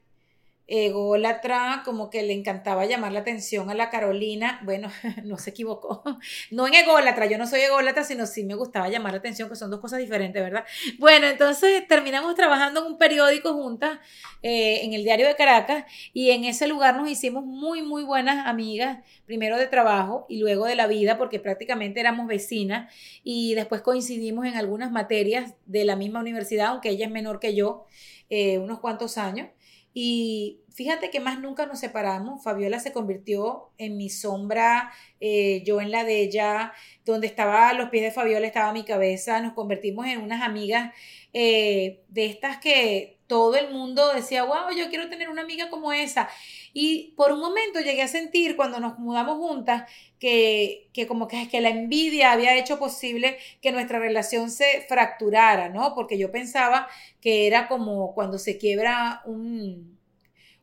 ególatra, 0.68 1.82
como 1.86 2.10
que 2.10 2.24
le 2.24 2.34
encantaba 2.34 2.86
llamar 2.86 3.14
la 3.14 3.20
atención 3.20 3.70
a 3.70 3.74
la 3.74 3.90
Carolina. 3.90 4.60
Bueno, 4.66 4.90
no 5.24 5.38
se 5.38 5.52
equivocó. 5.52 6.04
No 6.52 6.68
en 6.68 6.74
ególatra, 6.74 7.26
yo 7.26 7.38
no 7.38 7.48
soy 7.48 7.62
ególatra, 7.62 8.04
sino 8.04 8.26
sí 8.26 8.44
me 8.44 8.56
gustaba 8.56 8.90
llamar 8.90 9.14
la 9.14 9.20
atención, 9.20 9.50
que 9.50 9.56
son 9.56 9.70
dos 9.72 9.80
cosas 9.80 10.00
diferentes, 10.00 10.42
¿verdad? 10.42 10.66
Bueno, 10.98 11.28
entonces 11.28 11.88
terminamos 11.88 12.36
trabajando 12.36 12.82
en 12.82 12.94
un 12.94 12.98
periódico 12.98 13.54
juntas, 13.54 14.00
eh, 14.44 14.82
en 14.84 14.94
el 14.94 15.04
Diario 15.04 15.28
de 15.28 15.36
Caracas, 15.36 15.86
y 16.14 16.32
en 16.32 16.46
ese 16.46 16.68
lugar 16.68 16.96
nos 16.96 17.10
hicimos 17.10 17.46
muy, 17.46 17.82
muy 17.82 18.04
buenas 18.04 18.46
amigas, 18.46 19.00
primero 19.26 19.58
de 19.58 19.68
trabajo 19.68 20.26
y 20.30 20.40
luego 20.40 20.66
de 20.66 20.76
la 20.76 20.88
vida, 20.88 21.18
porque 21.18 21.40
prácticamente 21.40 22.00
éramos 22.00 22.28
vecinas, 22.28 22.94
y 23.24 23.54
después 23.56 23.82
coincidimos 23.82 24.46
en 24.46 24.56
algunas 24.56 24.92
materias 24.92 25.54
de 25.66 25.86
la 25.86 25.96
misma 25.96 26.20
universidad, 26.20 26.68
aunque 26.68 26.90
ella 26.90 27.06
es 27.06 27.12
menor 27.12 27.40
que 27.40 27.56
yo, 27.56 27.86
eh, 28.30 28.58
unos 28.58 28.80
cuantos 28.80 29.18
años. 29.18 29.50
Y 30.00 30.60
fíjate 30.76 31.10
que 31.10 31.20
más 31.20 31.40
nunca 31.40 31.66
nos 31.66 31.80
separamos. 31.80 32.44
Fabiola 32.44 32.80
se 32.80 32.94
convirtió 32.94 33.72
en 33.80 33.98
mi 33.98 34.12
sombra, 34.12 34.92
eh, 35.20 35.64
yo 35.66 35.82
en 35.82 35.90
la 35.90 36.04
de 36.04 36.22
ella, 36.22 36.72
donde 37.04 37.26
estaba 37.26 37.70
a 37.70 37.74
los 37.74 37.90
pies 37.90 38.04
de 38.04 38.12
Fabiola 38.12 38.46
estaba 38.46 38.72
mi 38.74 38.86
cabeza. 38.86 39.42
Nos 39.42 39.54
convertimos 39.54 40.06
en 40.06 40.22
unas 40.22 40.44
amigas 40.44 40.94
eh, 41.34 42.04
de 42.10 42.28
estas 42.28 42.58
que 42.58 43.17
todo 43.28 43.56
el 43.56 43.72
mundo 43.72 44.14
decía, 44.14 44.44
wow, 44.44 44.76
yo 44.76 44.90
quiero 44.90 45.10
tener 45.10 45.30
una 45.30 45.42
amiga 45.42 45.70
como 45.70 45.92
esa. 45.92 46.30
Y 46.74 47.14
por 47.18 47.32
un 47.32 47.40
momento 47.40 47.82
llegué 47.82 48.02
a 48.02 48.08
sentir 48.08 48.56
cuando 48.56 48.80
nos 48.80 48.98
mudamos 49.00 49.38
juntas 49.38 49.90
que, 50.20 50.90
que 50.94 51.08
como 51.08 51.28
que, 51.28 51.50
que 51.50 51.62
la 51.62 51.70
envidia 51.70 52.32
había 52.32 52.56
hecho 52.58 52.80
posible 52.80 53.38
que 53.62 53.72
nuestra 53.72 54.00
relación 54.00 54.50
se 54.50 54.86
fracturara, 54.88 55.70
¿no? 55.70 55.94
Porque 55.94 56.18
yo 56.18 56.32
pensaba 56.32 56.88
que 57.22 57.48
era 57.48 57.68
como 57.68 58.14
cuando 58.14 58.40
se 58.40 58.58
quiebra 58.58 59.22
un, 59.26 60.00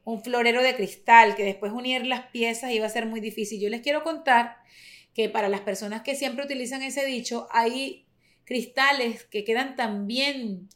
un 0.04 0.22
florero 0.22 0.62
de 0.62 0.74
cristal, 0.74 1.34
que 1.36 1.44
después 1.44 1.72
unir 1.72 2.06
las 2.06 2.26
piezas 2.28 2.72
iba 2.72 2.86
a 2.86 2.90
ser 2.90 3.06
muy 3.06 3.20
difícil. 3.20 3.60
Yo 3.60 3.68
les 3.68 3.82
quiero 3.82 4.02
contar 4.02 4.56
que 5.14 5.28
para 5.28 5.48
las 5.48 5.60
personas 5.60 6.02
que 6.02 6.14
siempre 6.14 6.44
utilizan 6.44 6.82
ese 6.82 7.04
dicho, 7.04 7.46
hay 7.50 8.06
cristales 8.44 9.24
que 9.24 9.44
quedan 9.44 9.76
tan 9.76 10.06
bien 10.06 10.68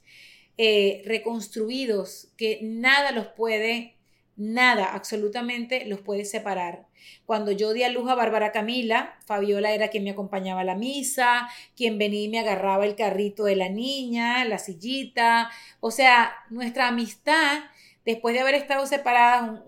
eh, 0.59 1.03
reconstruidos 1.07 2.29
que 2.37 2.61
nada 2.63 3.13
los 3.13 3.29
puede 3.29 3.99
Nada, 4.39 4.95
absolutamente 4.95 5.85
los 5.87 6.01
puede 6.01 6.25
separar. 6.25 6.87
Cuando 7.27 7.51
yo 7.51 7.73
di 7.73 7.83
a 7.83 7.89
luz 7.89 8.09
a 8.09 8.15
Bárbara 8.15 8.53
Camila, 8.53 9.19
Fabiola 9.27 9.73
era 9.73 9.89
quien 9.89 10.05
me 10.05 10.11
acompañaba 10.11 10.61
a 10.61 10.65
la 10.65 10.77
misa, 10.77 11.49
quien 11.77 11.99
venía 11.99 12.23
y 12.23 12.29
me 12.29 12.39
agarraba 12.39 12.87
el 12.87 12.95
carrito 12.95 13.43
de 13.43 13.57
la 13.57 13.69
niña, 13.69 14.45
la 14.45 14.59
sillita. 14.59 15.51
O 15.81 15.91
sea, 15.91 16.37
nuestra 16.51 16.87
amistad, 16.87 17.65
después 18.05 18.33
de 18.33 18.41
haber 18.43 18.55
estado 18.55 18.87
separadas 18.87 19.61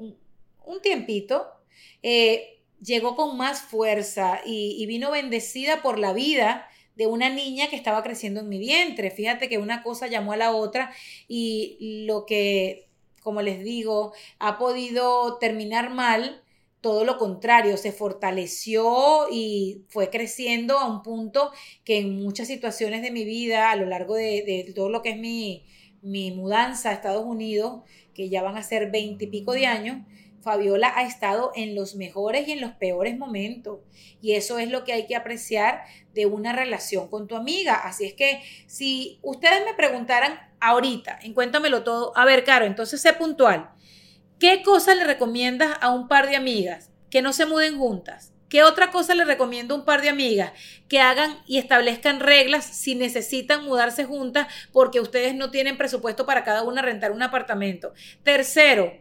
un, 0.65 0.81
tiempito, 0.83 1.49
eh, 2.05 2.61
llegó 2.81 3.17
con 3.17 3.37
más 3.37 3.63
fuerza 3.63 4.41
y, 4.47 4.77
y 4.79 4.87
vino 4.87 5.11
bendecida 5.11 5.83
por 5.83 5.99
la 5.99 6.13
vida 6.13 6.70
de 7.01 7.07
una 7.07 7.31
niña 7.31 7.71
que 7.71 7.77
estaba 7.77 8.03
creciendo 8.03 8.41
en 8.41 8.51
mi 8.51 8.59
vientre. 8.59 9.11
Fíjate 9.11 9.49
que 9.49 9.57
una 9.57 9.83
cosa 9.83 10.07
llamó 10.07 10.35
a 10.35 10.37
la 10.37 10.55
otra 10.55 10.93
y 11.29 12.05
lo 12.07 12.27
que 12.27 12.91
como 13.23 13.43
les 13.43 13.63
digo, 13.63 14.13
ha 14.39 14.59
podido 14.59 15.39
terminar 15.39 15.91
mal, 15.91 16.43
todo 16.81 17.05
lo 17.05 17.19
contrario, 17.19 17.77
se 17.77 17.93
fortaleció 17.93 19.29
y 19.31 19.85
fue 19.89 20.11
creciendo 20.11 20.79
a 20.79 20.87
un 20.87 21.03
punto 21.03 21.53
que 21.85 21.99
en 21.99 22.23
muchas 22.23 22.49
situaciones 22.49 23.03
de 23.03 23.11
mi 23.11 23.25
vida, 23.25 23.71
a 23.71 23.77
lo 23.77 23.87
largo 23.87 24.15
de, 24.15 24.73
todo 24.75 24.89
lo 24.89 25.03
que 25.03 25.11
es 25.11 25.19
mi, 25.19 25.67
mi 26.03 26.33
mudanza 26.33 26.91
a 26.91 26.93
Estados 26.95 27.25
Unidos, 27.25 27.83
que 28.15 28.29
ya 28.29 28.43
van 28.43 28.57
a 28.57 28.63
ser 28.63 28.91
veinte 28.91 29.27
y 29.27 29.29
pico 29.29 29.53
de 29.53 29.67
años, 29.67 29.99
Fabiola 30.43 30.93
ha 30.97 31.07
estado 31.07 31.53
en 31.55 31.75
los 31.75 31.95
mejores 31.95 32.49
y 32.49 32.53
en 32.53 32.61
los 32.61 32.73
peores 32.73 33.17
momentos. 33.19 33.81
Y 34.21 34.33
eso 34.35 34.59
es 34.59 34.71
lo 34.71 34.85
que 34.85 34.93
hay 34.93 35.07
que 35.07 35.17
apreciar 35.17 35.83
de 36.15 36.27
una 36.27 36.53
relación 36.53 37.09
con 37.09 37.27
tu 37.27 37.37
amiga. 37.37 37.75
Así 37.75 38.07
es 38.07 38.15
que 38.15 38.43
si 38.67 39.19
ustedes 39.23 39.65
me 39.65 39.75
preguntaran 39.75 40.39
ahorita, 40.61 41.19
en 41.23 41.35
Cuéntamelo 41.35 41.83
Todo, 41.85 42.17
a 42.17 42.25
ver, 42.25 42.45
Caro, 42.45 42.65
entonces 42.65 43.01
sé 43.01 43.13
puntual. 43.13 43.71
¿Qué 44.39 44.63
cosa 44.63 44.95
le 44.95 45.05
recomiendas 45.05 45.77
a 45.81 45.91
un 45.91 46.09
par 46.09 46.29
de 46.29 46.37
amigas 46.37 46.91
que 47.11 47.23
no 47.23 47.33
se 47.33 47.47
muden 47.47 47.79
juntas? 47.79 48.33
¿Qué 48.51 48.65
otra 48.65 48.91
cosa 48.91 49.15
le 49.15 49.25
recomiendo 49.25 49.75
a 49.75 49.79
un 49.79 49.85
par 49.85 50.03
de 50.03 50.09
amigas? 50.09 50.53
Que 50.89 50.99
hagan 50.99 51.39
y 51.47 51.59
establezcan 51.59 52.19
reglas 52.19 52.65
si 52.65 52.97
necesitan 52.97 53.65
mudarse 53.65 54.05
juntas 54.05 54.49
porque 54.73 54.99
ustedes 54.99 55.37
no 55.37 55.53
tienen 55.53 55.79
presupuesto 55.79 56.27
para 56.27 56.43
cada 56.43 56.65
una 56.65 56.83
rentar 56.83 57.13
un 57.13 57.23
apartamento. 57.23 57.93
Tercero, 58.25 58.93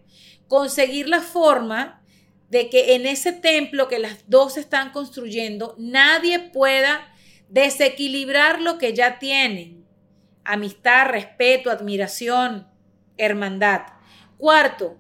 conseguir 0.50 1.08
la 1.08 1.22
forma 1.22 2.04
de 2.50 2.70
que 2.70 2.96
en 2.96 3.06
ese 3.06 3.32
templo 3.32 3.88
que 3.88 4.00
las 4.00 4.28
dos 4.30 4.58
están 4.58 4.92
construyendo, 4.92 5.76
nadie 5.78 6.40
pueda 6.40 7.08
desequilibrar 7.48 8.60
lo 8.60 8.78
que 8.78 8.94
ya 8.94 9.20
tienen. 9.20 9.86
Amistad, 10.44 11.08
respeto, 11.08 11.70
admiración, 11.70 12.68
hermandad. 13.18 13.82
Cuarto, 14.38 14.98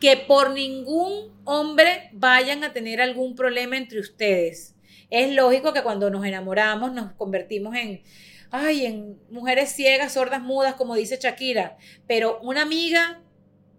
que 0.00 0.16
por 0.16 0.50
ningún 0.50 1.32
hombre 1.44 2.10
vayan 2.12 2.64
a 2.64 2.72
tener 2.72 3.00
algún 3.00 3.36
problema 3.36 3.76
entre 3.76 4.00
ustedes. 4.00 4.74
Es 5.10 5.32
lógico 5.32 5.72
que 5.72 5.82
cuando 5.82 6.10
nos 6.10 6.24
enamoramos 6.26 6.92
nos 6.92 7.12
convertimos 7.12 7.76
en, 7.76 8.02
ay, 8.50 8.86
en 8.86 9.18
mujeres 9.30 9.70
ciegas, 9.70 10.14
sordas, 10.14 10.42
mudas, 10.42 10.74
como 10.74 10.96
dice 10.96 11.18
Shakira, 11.20 11.76
pero 12.08 12.40
una 12.42 12.62
amiga 12.62 13.22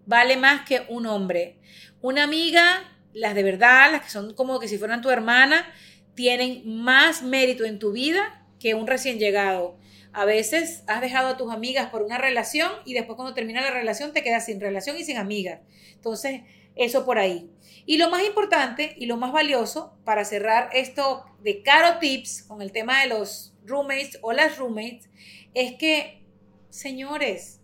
vale 0.09 0.37
más 0.37 0.65
que 0.65 0.81
un 0.89 1.05
hombre. 1.05 1.59
Una 2.01 2.23
amiga, 2.23 2.83
las 3.13 3.35
de 3.35 3.43
verdad, 3.43 3.91
las 3.91 4.01
que 4.01 4.09
son 4.09 4.33
como 4.33 4.59
que 4.59 4.67
si 4.67 4.79
fueran 4.79 5.03
tu 5.03 5.11
hermana, 5.11 5.71
tienen 6.15 6.63
más 6.65 7.21
mérito 7.21 7.63
en 7.63 7.77
tu 7.77 7.91
vida 7.91 8.43
que 8.59 8.73
un 8.73 8.87
recién 8.87 9.19
llegado. 9.19 9.77
A 10.11 10.25
veces 10.25 10.83
has 10.87 11.01
dejado 11.01 11.27
a 11.27 11.37
tus 11.37 11.53
amigas 11.53 11.91
por 11.91 12.01
una 12.01 12.17
relación 12.17 12.71
y 12.85 12.95
después 12.95 13.17
cuando 13.17 13.35
termina 13.35 13.61
la 13.61 13.69
relación 13.69 14.11
te 14.11 14.23
quedas 14.23 14.45
sin 14.45 14.59
relación 14.59 14.97
y 14.97 15.03
sin 15.03 15.17
amigas. 15.17 15.59
Entonces, 15.93 16.41
eso 16.75 17.05
por 17.05 17.19
ahí. 17.19 17.51
Y 17.85 17.97
lo 17.97 18.09
más 18.09 18.25
importante 18.25 18.95
y 18.97 19.05
lo 19.05 19.15
más 19.15 19.31
valioso 19.31 19.93
para 20.05 20.25
cerrar 20.25 20.71
esto 20.73 21.23
de 21.43 21.61
Caro 21.61 21.99
Tips 21.99 22.45
con 22.47 22.63
el 22.63 22.71
tema 22.71 23.01
de 23.01 23.09
los 23.09 23.53
roommates 23.63 24.17
o 24.23 24.33
las 24.33 24.57
roommates 24.57 25.07
es 25.53 25.75
que, 25.75 26.23
señores, 26.71 27.58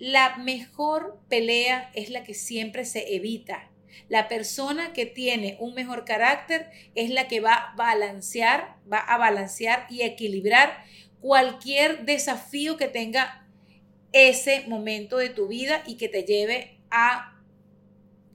la 0.00 0.38
mejor 0.38 1.20
pelea 1.28 1.90
es 1.94 2.08
la 2.08 2.24
que 2.24 2.32
siempre 2.32 2.86
se 2.86 3.14
evita. 3.14 3.70
La 4.08 4.28
persona 4.28 4.94
que 4.94 5.04
tiene 5.04 5.58
un 5.60 5.74
mejor 5.74 6.06
carácter 6.06 6.70
es 6.94 7.10
la 7.10 7.28
que 7.28 7.40
va 7.40 7.52
a 7.54 7.76
balancear, 7.76 8.76
va 8.90 8.98
a 8.98 9.18
balancear 9.18 9.86
y 9.90 10.00
equilibrar 10.00 10.82
cualquier 11.20 12.06
desafío 12.06 12.78
que 12.78 12.88
tenga 12.88 13.46
ese 14.12 14.64
momento 14.68 15.18
de 15.18 15.28
tu 15.28 15.48
vida 15.48 15.82
y 15.86 15.96
que 15.98 16.08
te 16.08 16.24
lleve 16.24 16.80
a 16.90 17.38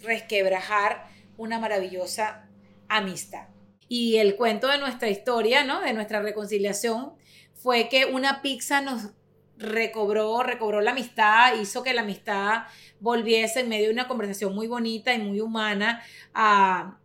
resquebrajar 0.01 1.07
una 1.35 1.59
maravillosa 1.59 2.47
amistad. 2.87 3.47
Y 3.89 4.17
el 4.17 4.35
cuento 4.35 4.67
de 4.67 4.77
nuestra 4.77 5.09
historia, 5.09 5.63
¿no? 5.63 5.81
De 5.81 5.93
nuestra 5.93 6.21
reconciliación 6.21 7.15
fue 7.55 7.89
que 7.89 8.05
una 8.05 8.43
pizza 8.43 8.81
nos 8.81 9.13
recobró, 9.57 10.43
recobró 10.43 10.81
la 10.81 10.91
amistad, 10.91 11.55
hizo 11.55 11.83
que 11.83 11.93
la 11.93 12.01
amistad 12.01 12.63
volviese 12.99 13.61
en 13.61 13.69
medio 13.69 13.87
de 13.87 13.93
una 13.93 14.07
conversación 14.07 14.53
muy 14.53 14.67
bonita 14.67 15.13
y 15.13 15.19
muy 15.19 15.39
humana 15.39 16.01
a, 16.33 16.97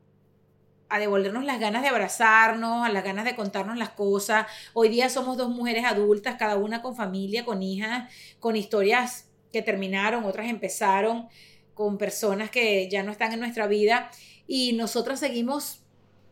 a 0.89 0.99
devolvernos 0.99 1.45
las 1.45 1.61
ganas 1.61 1.83
de 1.83 1.89
abrazarnos, 1.89 2.85
a 2.85 2.91
las 2.91 3.05
ganas 3.05 3.25
de 3.25 3.37
contarnos 3.37 3.77
las 3.77 3.91
cosas. 3.91 4.47
Hoy 4.73 4.89
día 4.89 5.09
somos 5.09 5.37
dos 5.37 5.49
mujeres 5.49 5.85
adultas, 5.85 6.37
cada 6.37 6.57
una 6.57 6.83
con 6.83 6.97
familia, 6.97 7.45
con 7.45 7.63
hijas, 7.63 8.13
con 8.41 8.57
historias 8.57 9.31
que 9.53 9.63
terminaron, 9.63 10.25
otras 10.25 10.49
empezaron, 10.49 11.29
con 11.75 11.99
personas 11.99 12.51
que 12.51 12.89
ya 12.91 13.03
no 13.03 13.13
están 13.13 13.33
en 13.33 13.41
nuestra 13.41 13.67
vida 13.67 14.11
y 14.47 14.73
nosotras 14.73 15.21
seguimos 15.21 15.83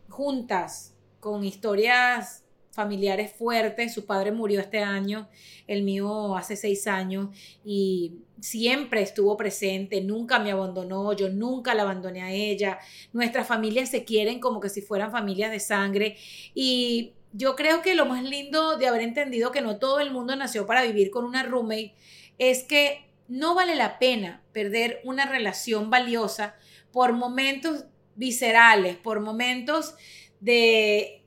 juntas 0.08 0.94
con 1.20 1.44
historias 1.44 2.44
familiares 2.78 3.32
fuertes. 3.32 3.92
Su 3.92 4.06
padre 4.06 4.30
murió 4.30 4.60
este 4.60 4.78
año, 4.78 5.28
el 5.66 5.82
mío 5.82 6.36
hace 6.36 6.54
seis 6.54 6.86
años 6.86 7.30
y 7.64 8.20
siempre 8.40 9.02
estuvo 9.02 9.36
presente, 9.36 10.00
nunca 10.00 10.38
me 10.38 10.52
abandonó, 10.52 11.12
yo 11.12 11.28
nunca 11.28 11.74
la 11.74 11.82
abandoné 11.82 12.22
a 12.22 12.30
ella. 12.30 12.78
Nuestras 13.12 13.48
familias 13.48 13.88
se 13.88 14.04
quieren 14.04 14.38
como 14.38 14.60
que 14.60 14.68
si 14.68 14.80
fueran 14.80 15.10
familias 15.10 15.50
de 15.50 15.58
sangre 15.58 16.16
y 16.54 17.14
yo 17.32 17.56
creo 17.56 17.82
que 17.82 17.96
lo 17.96 18.06
más 18.06 18.22
lindo 18.22 18.78
de 18.78 18.86
haber 18.86 19.02
entendido 19.02 19.50
que 19.50 19.60
no 19.60 19.78
todo 19.78 19.98
el 19.98 20.12
mundo 20.12 20.36
nació 20.36 20.64
para 20.64 20.84
vivir 20.84 21.10
con 21.10 21.24
una 21.24 21.42
roommate 21.42 21.96
es 22.38 22.62
que 22.62 23.10
no 23.26 23.56
vale 23.56 23.74
la 23.74 23.98
pena 23.98 24.44
perder 24.52 25.00
una 25.02 25.26
relación 25.26 25.90
valiosa 25.90 26.54
por 26.92 27.12
momentos 27.12 27.86
viscerales, 28.14 28.96
por 28.96 29.18
momentos 29.18 29.96
de 30.38 31.24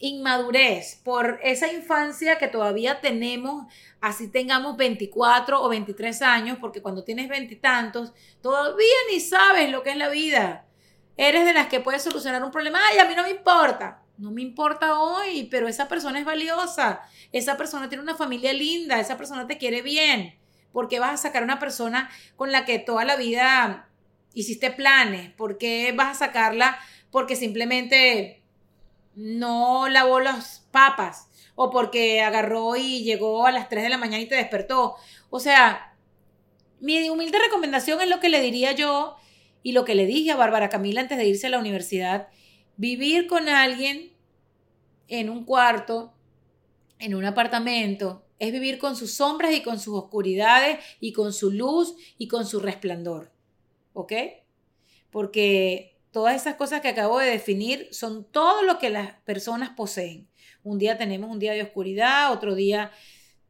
inmadurez, 0.00 1.00
por 1.04 1.38
esa 1.42 1.72
infancia 1.72 2.38
que 2.38 2.48
todavía 2.48 3.00
tenemos, 3.00 3.72
así 4.00 4.28
tengamos 4.28 4.76
24 4.76 5.62
o 5.62 5.68
23 5.68 6.22
años, 6.22 6.58
porque 6.58 6.82
cuando 6.82 7.04
tienes 7.04 7.28
veintitantos, 7.28 8.12
todavía 8.40 8.96
ni 9.12 9.20
sabes 9.20 9.70
lo 9.70 9.82
que 9.82 9.90
es 9.90 9.96
la 9.96 10.08
vida. 10.08 10.66
Eres 11.16 11.44
de 11.44 11.52
las 11.52 11.68
que 11.68 11.80
puedes 11.80 12.02
solucionar 12.02 12.42
un 12.42 12.50
problema, 12.50 12.80
ay, 12.90 12.98
a 12.98 13.04
mí 13.04 13.14
no 13.14 13.22
me 13.22 13.30
importa. 13.30 14.02
No 14.16 14.30
me 14.30 14.42
importa 14.42 14.98
hoy, 14.98 15.48
pero 15.50 15.68
esa 15.68 15.86
persona 15.86 16.18
es 16.18 16.24
valiosa. 16.24 17.02
Esa 17.32 17.56
persona 17.56 17.88
tiene 17.88 18.02
una 18.02 18.16
familia 18.16 18.52
linda, 18.52 19.00
esa 19.00 19.16
persona 19.16 19.46
te 19.46 19.58
quiere 19.58 19.82
bien. 19.82 20.38
¿Por 20.72 20.88
qué 20.88 20.98
vas 20.98 21.12
a 21.12 21.16
sacar 21.16 21.42
a 21.42 21.44
una 21.44 21.58
persona 21.58 22.10
con 22.36 22.52
la 22.52 22.64
que 22.64 22.78
toda 22.78 23.04
la 23.04 23.16
vida 23.16 23.88
hiciste 24.34 24.70
planes? 24.70 25.30
¿Por 25.32 25.58
qué 25.58 25.92
vas 25.92 26.16
a 26.16 26.26
sacarla 26.26 26.78
porque 27.10 27.36
simplemente 27.36 28.39
no 29.14 29.88
lavó 29.88 30.20
las 30.20 30.66
papas 30.70 31.28
o 31.54 31.70
porque 31.70 32.22
agarró 32.22 32.76
y 32.76 33.02
llegó 33.02 33.46
a 33.46 33.52
las 33.52 33.68
3 33.68 33.82
de 33.82 33.88
la 33.90 33.98
mañana 33.98 34.22
y 34.22 34.28
te 34.28 34.34
despertó. 34.34 34.96
O 35.28 35.40
sea, 35.40 35.94
mi 36.80 37.08
humilde 37.10 37.38
recomendación 37.38 38.00
es 38.00 38.08
lo 38.08 38.20
que 38.20 38.30
le 38.30 38.40
diría 38.40 38.72
yo 38.72 39.16
y 39.62 39.72
lo 39.72 39.84
que 39.84 39.94
le 39.94 40.06
dije 40.06 40.30
a 40.30 40.36
Bárbara 40.36 40.70
Camila 40.70 41.00
antes 41.00 41.18
de 41.18 41.26
irse 41.26 41.48
a 41.48 41.50
la 41.50 41.58
universidad, 41.58 42.28
vivir 42.76 43.26
con 43.26 43.48
alguien 43.48 44.12
en 45.08 45.28
un 45.28 45.44
cuarto, 45.44 46.14
en 46.98 47.14
un 47.14 47.24
apartamento, 47.24 48.24
es 48.38 48.52
vivir 48.52 48.78
con 48.78 48.96
sus 48.96 49.12
sombras 49.12 49.52
y 49.52 49.62
con 49.62 49.78
sus 49.78 49.94
oscuridades 49.94 50.78
y 50.98 51.12
con 51.12 51.32
su 51.32 51.50
luz 51.50 51.94
y 52.16 52.26
con 52.26 52.46
su 52.46 52.58
resplandor. 52.58 53.30
¿Ok? 53.92 54.12
Porque 55.10 55.99
Todas 56.12 56.34
esas 56.34 56.56
cosas 56.56 56.80
que 56.80 56.88
acabo 56.88 57.18
de 57.18 57.30
definir 57.30 57.88
son 57.92 58.24
todo 58.24 58.62
lo 58.62 58.78
que 58.78 58.90
las 58.90 59.14
personas 59.20 59.70
poseen. 59.70 60.28
Un 60.62 60.78
día 60.78 60.98
tenemos 60.98 61.30
un 61.30 61.38
día 61.38 61.52
de 61.52 61.62
oscuridad, 61.62 62.32
otro 62.32 62.54
día 62.54 62.90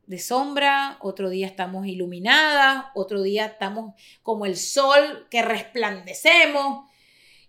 de 0.07 0.19
sombra, 0.19 0.99
otro 1.01 1.31
día 1.31 1.47
estamos 1.47 1.87
iluminadas, 1.87 2.87
otro 2.95 3.23
día 3.23 3.47
estamos 3.47 3.95
como 4.23 4.45
el 4.45 4.57
sol 4.57 5.27
que 5.31 5.41
resplandecemos. 5.43 6.85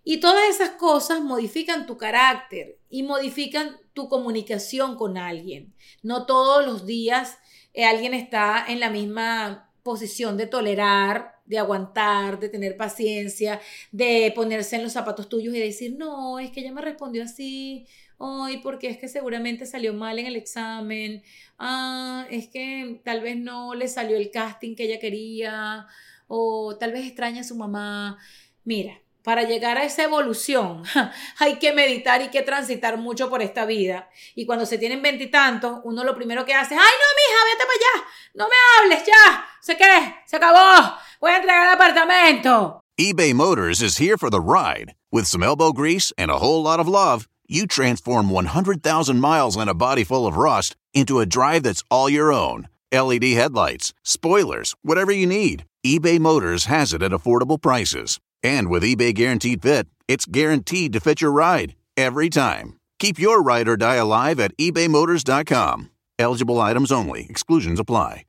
Y 0.04 0.18
todas 0.18 0.48
esas 0.48 0.70
cosas 0.70 1.20
modifican 1.20 1.86
tu 1.86 1.96
carácter 1.96 2.78
y 2.88 3.02
modifican 3.02 3.76
tu 3.92 4.08
comunicación 4.08 4.96
con 4.96 5.18
alguien. 5.18 5.74
No 6.02 6.24
todos 6.26 6.64
los 6.64 6.86
días 6.86 7.38
eh, 7.74 7.84
alguien 7.84 8.14
está 8.14 8.64
en 8.66 8.80
la 8.80 8.90
misma 8.90 9.70
posición 9.82 10.36
de 10.36 10.46
tolerar, 10.46 11.40
de 11.52 11.58
aguantar, 11.58 12.40
de 12.40 12.48
tener 12.48 12.76
paciencia, 12.76 13.60
de 13.92 14.32
ponerse 14.34 14.76
en 14.76 14.82
los 14.84 14.92
zapatos 14.92 15.28
tuyos 15.28 15.54
y 15.54 15.60
decir, 15.60 15.94
no, 15.96 16.38
es 16.38 16.50
que 16.50 16.60
ella 16.60 16.72
me 16.72 16.80
respondió 16.80 17.24
así, 17.24 17.86
hoy 18.16 18.58
porque 18.62 18.88
es 18.88 18.96
que 18.96 19.08
seguramente 19.08 19.66
salió 19.66 19.92
mal 19.92 20.18
en 20.18 20.26
el 20.26 20.36
examen, 20.36 21.22
ah, 21.58 22.26
es 22.30 22.48
que 22.48 23.00
tal 23.04 23.20
vez 23.20 23.36
no 23.36 23.74
le 23.74 23.86
salió 23.88 24.16
el 24.16 24.30
casting 24.30 24.74
que 24.74 24.84
ella 24.84 24.98
quería, 24.98 25.86
o 26.26 26.76
tal 26.78 26.92
vez 26.92 27.06
extraña 27.06 27.42
a 27.42 27.44
su 27.44 27.54
mamá. 27.54 28.18
Mira, 28.64 28.98
para 29.22 29.42
llegar 29.44 29.78
a 29.78 29.84
esa 29.84 30.02
evolución 30.04 30.82
hay 31.38 31.58
que 31.58 31.72
meditar 31.72 32.22
y 32.22 32.28
que 32.28 32.42
transitar 32.42 32.98
mucho 32.98 33.30
por 33.30 33.42
esta 33.42 33.64
vida. 33.64 34.08
Y 34.34 34.46
cuando 34.46 34.66
se 34.66 34.78
tienen 34.78 35.02
veintitantos, 35.02 35.80
uno 35.84 36.04
lo 36.04 36.14
primero 36.14 36.44
que 36.44 36.54
hace 36.54 36.74
es, 36.74 36.80
ay 36.80 36.86
no, 36.86 37.08
mija, 37.16 37.44
vete 37.44 37.64
para 37.64 37.78
allá, 37.78 38.08
no 38.34 38.48
me 38.48 38.54
hables 38.76 39.06
ya, 39.06 39.46
se 39.60 39.76
qué, 39.76 40.14
se 40.26 40.36
acabó, 40.36 40.96
voy 41.20 41.30
a 41.30 41.36
entregar 41.36 41.66
el 41.68 41.74
apartamento. 41.74 42.80
eBay 42.98 43.32
Motors 43.32 43.80
is 43.80 43.98
here 43.98 44.18
for 44.18 44.28
the 44.28 44.40
ride. 44.40 44.94
With 45.10 45.26
some 45.26 45.42
elbow 45.42 45.72
grease 45.72 46.12
and 46.18 46.30
a 46.30 46.38
whole 46.38 46.62
lot 46.62 46.78
of 46.78 46.86
love, 46.86 47.26
you 47.48 47.66
transform 47.66 48.30
100,000 48.30 49.18
miles 49.18 49.56
and 49.56 49.68
a 49.68 49.74
body 49.74 50.04
full 50.04 50.26
of 50.26 50.36
rust 50.36 50.76
into 50.94 51.20
a 51.20 51.26
drive 51.26 51.62
that's 51.62 51.82
all 51.90 52.08
your 52.08 52.32
own. 52.32 52.68
LED 52.92 53.24
headlights, 53.32 53.94
spoilers, 54.02 54.74
whatever 54.82 55.10
you 55.10 55.26
need, 55.26 55.64
eBay 55.84 56.18
Motors 56.20 56.66
has 56.66 56.92
it 56.92 57.02
at 57.02 57.12
affordable 57.12 57.60
prices. 57.60 58.20
And 58.42 58.68
with 58.68 58.82
eBay 58.82 59.14
Guaranteed 59.14 59.62
Fit, 59.62 59.86
it's 60.08 60.26
guaranteed 60.26 60.92
to 60.92 61.00
fit 61.00 61.20
your 61.20 61.32
ride 61.32 61.74
every 61.96 62.28
time. 62.28 62.78
Keep 62.98 63.18
your 63.18 63.42
ride 63.42 63.68
or 63.68 63.76
die 63.76 63.96
alive 63.96 64.40
at 64.40 64.56
ebaymotors.com. 64.56 65.90
Eligible 66.18 66.60
items 66.60 66.92
only, 66.92 67.26
exclusions 67.28 67.80
apply. 67.80 68.24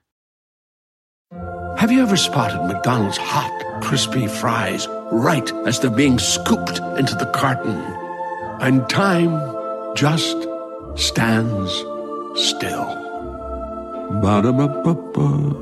Have 1.77 1.91
you 1.91 2.01
ever 2.03 2.15
spotted 2.15 2.63
McDonald's 2.67 3.17
hot, 3.17 3.81
crispy 3.81 4.27
fries 4.27 4.87
right 5.11 5.51
as 5.67 5.79
they're 5.79 5.89
being 5.91 6.19
scooped 6.19 6.79
into 6.97 7.15
the 7.15 7.29
carton? 7.33 7.75
And 8.61 8.87
time 8.89 9.33
just 9.95 10.47
stands 10.95 11.71
still. 12.35 12.85
Ba-da-ba-ba-ba. 14.21 15.55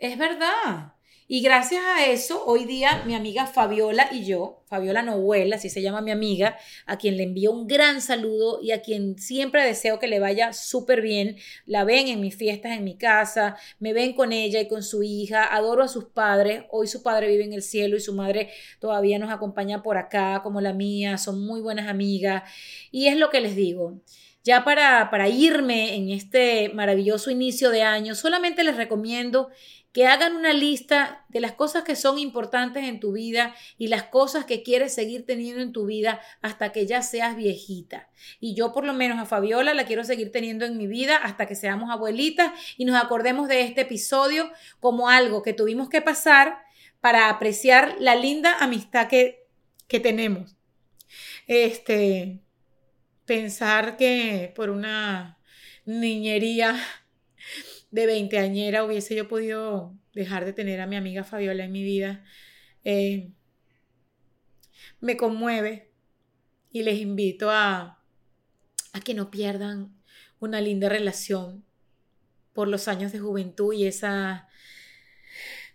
Es 0.00 0.16
verdad. 0.16 0.90
Y 1.30 1.42
gracias 1.42 1.82
a 1.84 2.06
eso, 2.06 2.42
hoy 2.46 2.64
día 2.64 3.02
mi 3.04 3.14
amiga 3.14 3.46
Fabiola 3.46 4.08
y 4.10 4.24
yo, 4.24 4.62
Fabiola 4.64 5.02
Nohuel, 5.02 5.52
así 5.52 5.68
se 5.68 5.82
llama 5.82 6.00
mi 6.00 6.10
amiga, 6.10 6.56
a 6.86 6.96
quien 6.96 7.18
le 7.18 7.24
envío 7.24 7.52
un 7.52 7.66
gran 7.66 8.00
saludo 8.00 8.60
y 8.62 8.70
a 8.70 8.80
quien 8.80 9.18
siempre 9.18 9.62
deseo 9.62 9.98
que 9.98 10.08
le 10.08 10.20
vaya 10.20 10.54
súper 10.54 11.02
bien. 11.02 11.36
La 11.66 11.84
ven 11.84 12.08
en 12.08 12.22
mis 12.22 12.34
fiestas 12.34 12.72
en 12.72 12.82
mi 12.82 12.96
casa, 12.96 13.58
me 13.78 13.92
ven 13.92 14.14
con 14.14 14.32
ella 14.32 14.58
y 14.58 14.68
con 14.68 14.82
su 14.82 15.02
hija, 15.02 15.54
adoro 15.54 15.82
a 15.82 15.88
sus 15.88 16.06
padres. 16.06 16.62
Hoy 16.70 16.86
su 16.86 17.02
padre 17.02 17.28
vive 17.28 17.44
en 17.44 17.52
el 17.52 17.62
cielo 17.62 17.98
y 17.98 18.00
su 18.00 18.14
madre 18.14 18.48
todavía 18.80 19.18
nos 19.18 19.30
acompaña 19.30 19.82
por 19.82 19.98
acá, 19.98 20.40
como 20.42 20.62
la 20.62 20.72
mía, 20.72 21.18
son 21.18 21.44
muy 21.44 21.60
buenas 21.60 21.88
amigas. 21.88 22.44
Y 22.90 23.08
es 23.08 23.18
lo 23.18 23.28
que 23.28 23.42
les 23.42 23.54
digo. 23.54 24.00
Ya 24.44 24.64
para, 24.64 25.10
para 25.10 25.28
irme 25.28 25.94
en 25.94 26.08
este 26.08 26.70
maravilloso 26.70 27.30
inicio 27.30 27.68
de 27.68 27.82
año, 27.82 28.14
solamente 28.14 28.64
les 28.64 28.76
recomiendo 28.78 29.50
que 29.98 30.06
hagan 30.06 30.36
una 30.36 30.52
lista 30.52 31.24
de 31.28 31.40
las 31.40 31.54
cosas 31.54 31.82
que 31.82 31.96
son 31.96 32.20
importantes 32.20 32.84
en 32.84 33.00
tu 33.00 33.10
vida 33.10 33.56
y 33.78 33.88
las 33.88 34.04
cosas 34.04 34.44
que 34.44 34.62
quieres 34.62 34.94
seguir 34.94 35.26
teniendo 35.26 35.60
en 35.60 35.72
tu 35.72 35.86
vida 35.86 36.20
hasta 36.40 36.70
que 36.70 36.86
ya 36.86 37.02
seas 37.02 37.34
viejita. 37.34 38.08
Y 38.38 38.54
yo 38.54 38.72
por 38.72 38.84
lo 38.84 38.92
menos 38.92 39.18
a 39.18 39.26
Fabiola 39.26 39.74
la 39.74 39.86
quiero 39.86 40.04
seguir 40.04 40.30
teniendo 40.30 40.64
en 40.66 40.76
mi 40.76 40.86
vida 40.86 41.16
hasta 41.16 41.46
que 41.46 41.56
seamos 41.56 41.90
abuelitas 41.90 42.52
y 42.76 42.84
nos 42.84 42.94
acordemos 42.94 43.48
de 43.48 43.62
este 43.62 43.80
episodio 43.80 44.52
como 44.78 45.08
algo 45.08 45.42
que 45.42 45.52
tuvimos 45.52 45.88
que 45.88 46.00
pasar 46.00 46.62
para 47.00 47.28
apreciar 47.28 47.96
la 47.98 48.14
linda 48.14 48.56
amistad 48.60 49.08
que, 49.08 49.48
que 49.88 49.98
tenemos. 49.98 50.54
Este, 51.48 52.38
pensar 53.24 53.96
que 53.96 54.52
por 54.54 54.70
una 54.70 55.40
niñería 55.86 56.76
de 57.90 58.06
veinteañera 58.06 58.84
hubiese 58.84 59.14
yo 59.14 59.28
podido 59.28 59.94
dejar 60.12 60.44
de 60.44 60.52
tener 60.52 60.80
a 60.80 60.86
mi 60.86 60.96
amiga 60.96 61.24
Fabiola 61.24 61.64
en 61.64 61.72
mi 61.72 61.82
vida. 61.82 62.24
Eh, 62.84 63.32
me 65.00 65.16
conmueve 65.16 65.90
y 66.70 66.82
les 66.82 67.00
invito 67.00 67.50
a, 67.50 68.02
a 68.92 69.00
que 69.00 69.14
no 69.14 69.30
pierdan 69.30 69.96
una 70.40 70.60
linda 70.60 70.88
relación 70.88 71.64
por 72.52 72.68
los 72.68 72.88
años 72.88 73.12
de 73.12 73.20
juventud 73.20 73.72
y 73.72 73.86
esa 73.86 74.48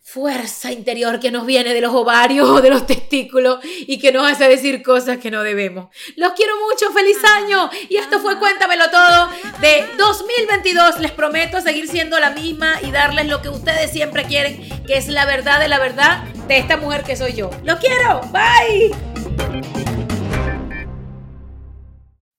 fuerza 0.03 0.69
interior 0.71 1.19
que 1.21 1.31
nos 1.31 1.45
viene 1.45 1.73
de 1.73 1.79
los 1.79 1.93
ovarios 1.93 2.49
o 2.49 2.61
de 2.61 2.69
los 2.69 2.85
testículos 2.85 3.59
y 3.63 3.97
que 3.99 4.11
nos 4.11 4.29
hace 4.29 4.49
decir 4.49 4.83
cosas 4.83 5.17
que 5.17 5.31
no 5.31 5.41
debemos. 5.43 5.87
Los 6.17 6.33
quiero 6.33 6.53
mucho, 6.69 6.91
feliz 6.91 7.17
año. 7.37 7.69
Y 7.89 7.95
esto 7.95 8.19
fue 8.19 8.37
Cuéntamelo 8.37 8.89
Todo 8.91 9.29
de 9.61 9.85
2022. 9.97 10.99
Les 10.99 11.11
prometo 11.11 11.61
seguir 11.61 11.87
siendo 11.87 12.19
la 12.19 12.31
misma 12.31 12.75
y 12.83 12.91
darles 12.91 13.27
lo 13.27 13.41
que 13.41 13.49
ustedes 13.49 13.91
siempre 13.91 14.25
quieren, 14.25 14.67
que 14.85 14.97
es 14.97 15.07
la 15.07 15.25
verdad 15.25 15.59
de 15.59 15.69
la 15.69 15.79
verdad 15.79 16.23
de 16.47 16.57
esta 16.57 16.75
mujer 16.75 17.03
que 17.03 17.15
soy 17.15 17.33
yo. 17.33 17.49
Los 17.63 17.79
quiero. 17.79 18.21
Bye. 18.31 18.93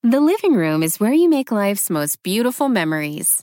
The 0.03 0.20
living 0.20 0.55
room 0.55 0.83
is 0.83 1.00
where 1.00 1.14
you 1.14 1.31
make 1.31 1.50
life's 1.50 1.88
most 1.88 2.22
beautiful 2.22 2.68
memories. 2.68 3.42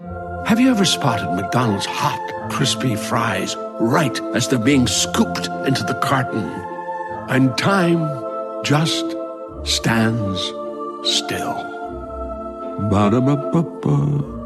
Have 0.00 0.58
you 0.58 0.70
ever 0.70 0.86
spotted 0.86 1.30
McDonald's 1.34 1.84
hot, 1.84 2.50
crispy 2.50 2.96
fries 2.96 3.54
right 3.80 4.18
as 4.34 4.48
they're 4.48 4.58
being 4.58 4.86
scooped 4.86 5.46
into 5.66 5.84
the 5.84 5.98
carton? 6.02 6.48
And 7.28 7.56
time 7.58 8.08
just 8.64 9.04
stands 9.64 10.40
still. 11.04 11.52
Ba-da-ba-ba-ba. 12.88 14.39